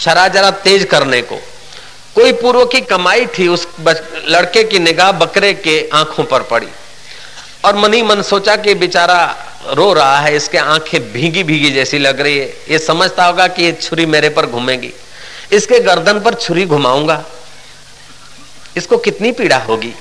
छरा 0.00 0.26
जरा 0.28 0.50
तेज 0.50 0.84
करने 0.84 1.22
को। 1.22 1.36
कोई 2.14 2.32
पूर्व 2.32 2.64
की 2.64 2.80
कमाई 2.80 3.26
थी, 3.28 3.48
उस 3.48 3.68
लड़के 4.26 4.64
की 4.64 4.78
निगाह 4.78 5.12
बकरे 5.12 5.52
के 5.54 5.88
आँखों 5.94 6.24
पर 6.24 6.42
पड़ी 6.42 6.68
और 7.64 7.76
मनी 7.76 8.02
मन 8.02 8.22
सोचा 8.22 8.56
कि 8.56 8.74
बेचारा 8.74 9.45
रो 9.70 9.92
रहा 9.92 10.18
है, 10.18 10.34
इसके 10.36 10.58
आँखें 10.58 11.12
भीगी 11.12 11.42
भीगी 11.42 11.70
जैसी 11.70 11.98
लग 11.98 12.20
रही 12.20 12.38
है। 12.38 12.46
ये 12.70 12.78
समझता 12.78 13.24
होगा 13.24 13.46
कि 13.46 13.64
ये 13.64 13.72
छुरी 13.72 14.06
मेरे 14.06 14.28
पर 14.28 14.46
घूमेगी। 14.46 14.92
इसके 15.52 15.80
गर्दन 15.80 16.20
पर 16.20 16.34
छुरी 16.34 16.64
घुमाऊँगा। 16.66 17.24
इसको 18.76 18.96
कितनी 18.98 19.32
पीड़ा 19.32 19.56
होगी? 19.58 19.94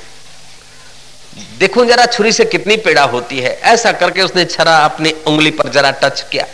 देखो 1.60 1.86
जरा 1.86 2.06
छुरी 2.06 2.32
से 2.32 2.46
कितनी 2.46 2.78
पीड़ा 2.78 3.04
होती 3.04 3.40
है। 3.40 3.58
ऐसा 3.64 3.92
करके 3.92 4.22
उसने 4.22 4.46
छरा 4.46 4.78
अपनी 4.78 5.12
उंगली 5.28 5.52
पर 5.52 5.70
जरा 5.70 5.92
टच 5.94 6.26
किया। 6.32 6.46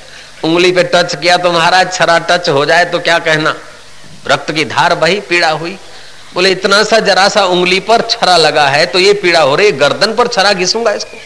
उंगली 0.43 0.71
पे 0.71 0.84
टच 0.84 1.15
किया 1.15 1.38
तो 1.38 1.52
महाराज, 1.52 1.93
छरा 1.93 2.17
टच 2.19 2.50
हो 2.50 2.65
जाए 2.65 2.86
तो 2.86 3.00
क्या 3.00 3.17
कहना? 3.19 3.56
रक्त 4.28 4.52
की 4.52 4.65
धार 4.65 4.95
बही, 4.95 5.19
पीड़ा 5.19 5.50
हुई। 5.52 5.78
बोले, 6.34 6.50
इतना 6.52 6.82
सा 6.84 7.00
जरा 7.00 7.28
सा 7.30 7.45
उंगली 7.45 7.80
पर 7.80 8.02
छरा 8.02 8.36
लगा 8.38 8.67
है 8.67 8.86
तो 8.86 9.00
ये 9.00 9.13
पीड़ा 9.13 9.41
हो 9.41 9.56
रही 9.56 9.71
गर्दन 9.74 10.13
पर 10.15 10.28
छरा 10.28 10.54
घिसूँगा 10.54 10.91
इसको। 10.93 11.17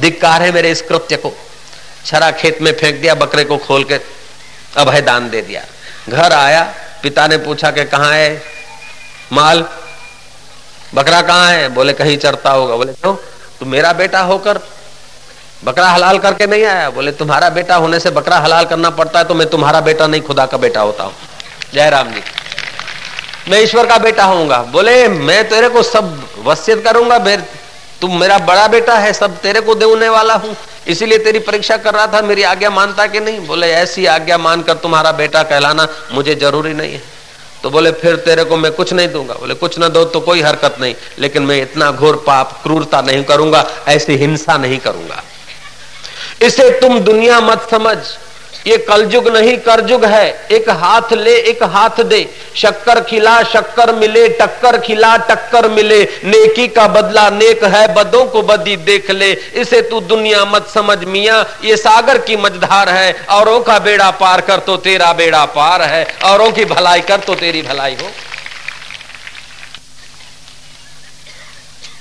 धिक्कार 0.00 0.42
है 0.42 0.52
मेरे 0.52 0.70
इस 0.70 0.82
कृत्य 0.82 1.16
को। 1.16 1.32
छरा 2.06 2.30
खेत 2.30 2.62
में 2.62 2.72
फेंक 2.72 3.00
दिया, 3.00 3.14
बकरे 3.14 3.44
को 3.44 3.56
खोल 3.56 3.84
के 3.84 4.00
अभय 4.76 5.00
दान 5.00 5.30
दे 5.30 5.42
दिया। 5.42 5.64
घर 6.08 6.32
आया, 6.32 6.62
पिता 7.02 7.26
ने 7.26 7.36
पूछा 7.38 7.70
कि 7.70 7.84
कहा 7.84 8.12
है? 8.12 8.42
माल, 9.32 9.64
बकरा 10.94 11.20
कहाँ 11.22 11.50
है? 11.52 11.68
बोले, 11.68 11.92
कहीं 11.92 12.16
चरता 12.18 12.50
होगा। 12.50 12.76
बोले, 12.76 12.92
क्यों? 12.92 13.14
तू 13.60 13.66
मेरा 13.66 13.92
बेटा 13.92 14.20
होकर 14.20 14.60
बकरा 15.64 15.88
हलाल 15.88 16.18
करके 16.18 16.46
नहीं 16.46 16.64
आया? 16.64 16.90
बोले, 16.90 17.12
तुम्हारा 17.12 17.48
बेटा 17.50 17.76
होने 17.76 18.00
से 18.00 18.10
बकरा 18.10 18.36
हलाल 18.36 18.64
करना 18.64 18.90
पड़ता 18.90 19.18
है 19.18 19.24
तो 19.24 19.34
मैं 19.34 19.48
तुम्हारा 19.50 19.80
बेटा 19.80 20.06
नहीं, 20.06 20.22
खुदा 20.22 20.46
का 20.46 20.56
बेटा 20.56 20.80
होता 20.80 21.04
हूँ। 21.04 21.14
जय 21.74 21.90
राम 21.90 22.12
जी। 22.12 22.22
मैं 23.48 23.60
ईश्वर 23.60 23.86
का 23.86 23.98
बेटा 23.98 24.24
होऊँगा। 24.24 24.62
बोले, 24.62 25.08
मैं 25.08 25.48
तेरे 25.48 25.68
को 25.68 25.82
सब 25.82 26.28
वसियत 26.44 26.84
करूँगा 26.84 27.18
तुम 28.00 28.20
मेरा 28.20 28.38
बड़ा 28.38 28.68
बेटा 28.68 28.94
है, 28.94 29.12
सब 29.12 29.38
तेरे 29.38 29.60
को 29.60 29.74
देने 29.74 30.08
वाला 30.08 30.34
हूँ। 30.34 30.56
इसीलिए 30.86 31.18
तेरी 31.18 31.38
परीक्षा 31.38 31.76
कर 31.76 31.94
रहा 31.94 32.06
था, 32.06 32.22
मेरी 32.22 32.42
आज्ञा 32.42 32.70
मानता 32.70 33.06
कि 33.06 33.20
नहीं? 33.20 33.46
बोले, 33.46 33.72
ऐसी 33.72 34.06
आज्ञा 34.06 34.38
मानकर 34.38 34.74
तुम्हारा 34.74 35.12
बेटा 35.12 35.42
कहलाना 35.42 35.88
मुझे 36.12 36.34
ज़रूरी 36.34 36.72
नहीं 36.72 36.92
है। 36.92 37.02
तो 37.62 37.70
बोले, 37.70 37.92
फिर 37.92 38.16
तेरे 38.16 38.44
को 38.44 38.56
मैं 38.56 38.72
कुछ 38.72 38.92
नहीं 38.92 39.08
दूँगा। 39.08 39.34
बोले, 39.34 39.54
कुछ 39.54 39.78
ना 39.78 39.88
दो 39.88 40.04
तो 40.04 40.20
कोई 40.20 40.42
हरकत 40.42 40.76
नहीं, 40.80 40.94
लेकिन 41.18 41.42
मैं 41.42 41.62
इतना 41.62 41.90
घोर 41.90 42.24
पाप, 42.26 42.60
क्रूरता 42.62 43.00
नहीं 43.00 43.24
करूँगा, 43.24 43.66
ऐसी 43.88 44.16
हिंसा 44.16 44.56
नहीं 44.56 44.78
करूँगा। 44.78 45.22
इसे 46.42 46.70
तुम 46.70 46.98
दुनिया 47.00 47.40
मत 47.40 47.68
समझ। 47.70 47.98
ये 48.66 48.76
कलयुग 48.78 49.28
नहीं, 49.28 49.56
करजुग 49.58 50.04
है। 50.04 50.46
एक 50.50 50.68
हाथ 50.70 51.12
ले, 51.12 51.34
एक 51.40 51.62
हाथ 51.62 52.02
दे। 52.02 52.18
शक्कर 52.56 53.00
खिला, 53.00 53.42
शक्कर 53.42 53.94
मिले, 53.94 54.28
टक्कर 54.28 54.78
खिला, 54.78 55.16
टक्कर 55.16 55.68
मिले। 55.68 56.02
नेकी 56.24 56.68
का 56.68 56.86
बदला, 56.88 57.28
नेक 57.30 57.64
है, 57.64 57.94
बदों 57.94 58.24
को 58.24 58.42
बदी 58.42 58.76
देख 58.76 59.10
ले। 59.10 59.30
इसे 59.32 59.82
तू 59.82 60.00
दुनिया 60.00 60.44
मत 60.44 60.68
समझ, 60.68 60.98
मिया। 61.04 61.44
ये 61.64 61.76
सागर 61.76 62.18
की 62.18 62.36
मझधार 62.36 62.88
है। 62.88 63.26
औरों 63.30 63.60
का 63.60 63.78
बेड़ा 63.78 64.10
पार 64.10 64.40
कर 64.40 64.58
तो 64.58 64.76
तेरा 64.76 65.12
बेड़ा 65.12 65.44
पार 65.44 65.82
है। 65.82 66.06
औरों 66.24 66.50
की 66.52 66.64
भलाई 66.64 67.00
कर 67.00 67.20
तो 67.20 67.34
तेरी 67.34 67.62
भलाई 67.62 67.96
हो। 68.02 68.10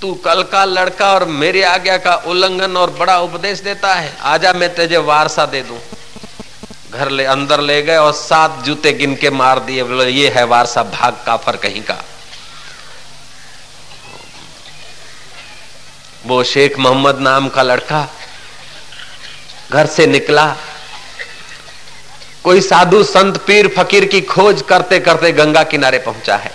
तू 0.02 0.14
कल 0.26 0.44
का 0.44 0.66
लड़का 0.66 1.14
और 1.14 1.26
मेरे 1.26 1.64
आज्ञा 1.64 1.98
का 1.98 2.14
उल्लंघन 2.28 2.78
और 2.78 2.90
बड़ा 2.90 3.20
उपदेश 3.20 3.60
देता 3.60 3.94
है। 3.94 4.14
आजा 4.24 4.54
मैं 4.54 4.76
तुझे 4.76 4.98
वारसा 4.98 5.46
दे 5.46 5.62
दूँ। 5.62 5.80
घर 6.92 7.10
ले, 7.10 7.26
अंदर 7.26 7.62
ले 7.62 7.82
गए 7.82 7.98
और 7.98 8.14
सात 8.14 8.62
जूते 8.66 8.94
गिन 8.94 9.16
के 9.16 9.30
मार 9.30 9.60
दिए। 9.60 9.84
बोले, 9.84 10.10
ये 10.10 10.30
है 10.30 10.44
वारसा 10.44 10.84
भाग 10.84 11.24
काफर 11.26 11.56
कहीं 11.56 11.82
का। 11.82 11.98
वो 16.26 16.44
शेख 16.44 16.80
मोहम्मद 16.80 17.20
नाम 17.20 17.50
का 17.50 17.64
लड़का 17.64 18.08
घर 19.72 19.86
से 19.86 20.08
निकला। 20.08 20.56
कोई 22.44 22.62
साधु 22.62 23.04
संत 23.04 23.38
पीर 23.38 23.68
फकीर 23.78 24.06
की 24.06 24.22
खोज 24.22 24.62
करते 24.62 25.00
करते 25.00 25.32
गंगा 25.32 25.64
किनारे 25.64 25.98
पहुँचा 26.00 26.38
है। 26.38 26.52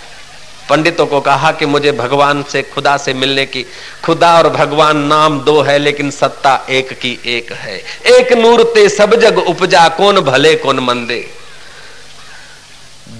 पंडितों 0.69 1.05
को 1.05 1.19
कहा 1.21 1.51
कि 1.51 1.65
मुझे 1.65 1.91
भगवान 1.91 2.43
से, 2.43 2.61
खुदा 2.63 2.97
से 2.97 3.13
मिलने 3.13 3.45
की, 3.45 3.65
खुदा 4.05 4.37
और 4.37 4.49
भगवान 4.49 4.97
नाम 4.97 5.39
दो 5.39 5.61
है, 5.61 5.79
लेकिन 5.79 6.11
सत्ता 6.11 6.65
एक 6.69 6.93
की 6.93 7.19
एक 7.25 7.51
है। 7.53 7.77
एक 8.05 8.33
नूर 8.33 8.63
ते 8.63 8.89
सब 8.89 9.15
जग 9.15 9.37
उपजा, 9.37 9.87
कौन 9.87 10.19
भले, 10.19 10.55
कौन 10.55 10.79
मंदे। 10.79 11.25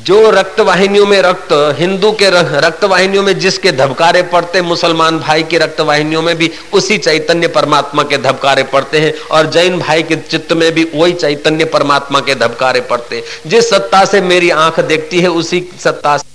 जो 0.04 0.30
रक्त 0.30 0.60
वाहिनियों 0.60 1.06
में 1.06 1.22
रक्त, 1.22 1.76
हिंदू 1.80 2.12
के 2.12 2.30
रक्त 2.30 2.84
वाहिनियों 2.84 3.24
में 3.24 3.40
जिसके 3.40 3.72
धबकारे 3.72 4.22
पड़ते, 4.24 4.62
मुसलमान 4.62 5.20
भाई 5.20 5.44
की 5.44 5.58
रक्त 5.58 5.82
वाहिनियों 5.82 6.22
में 6.22 6.36
भी 6.36 6.52
उसी 6.74 6.98
चैतन्य 6.98 7.48
परमात्मा 7.48 8.04
के 8.04 8.18
धबकारे 8.18 8.64
पड़ते 8.64 9.00
हैं, 9.00 9.14
और 9.32 9.46
जैन 9.46 9.80
भाई 9.80 10.04
के 10.04 10.16
चित्त 10.16 10.54
में 10.54 10.72
भी 10.72 10.84
वही 10.96 11.14
चैतन्य 11.14 11.66
परमात्मा 11.66 12.20
के 12.20 12.36
धबकारे 12.36 12.82
पड़ते 12.82 13.16
हैं। 13.16 13.50
जिस 13.50 13.70
सत्ता 13.70 14.06
से 14.06 14.22
मेरी 14.22 14.50
आँख 14.50 14.80
देखती 14.80 15.20
है, 15.20 15.28
उसी 15.28 15.68
सत्ता 15.84 16.18
से 16.18 16.35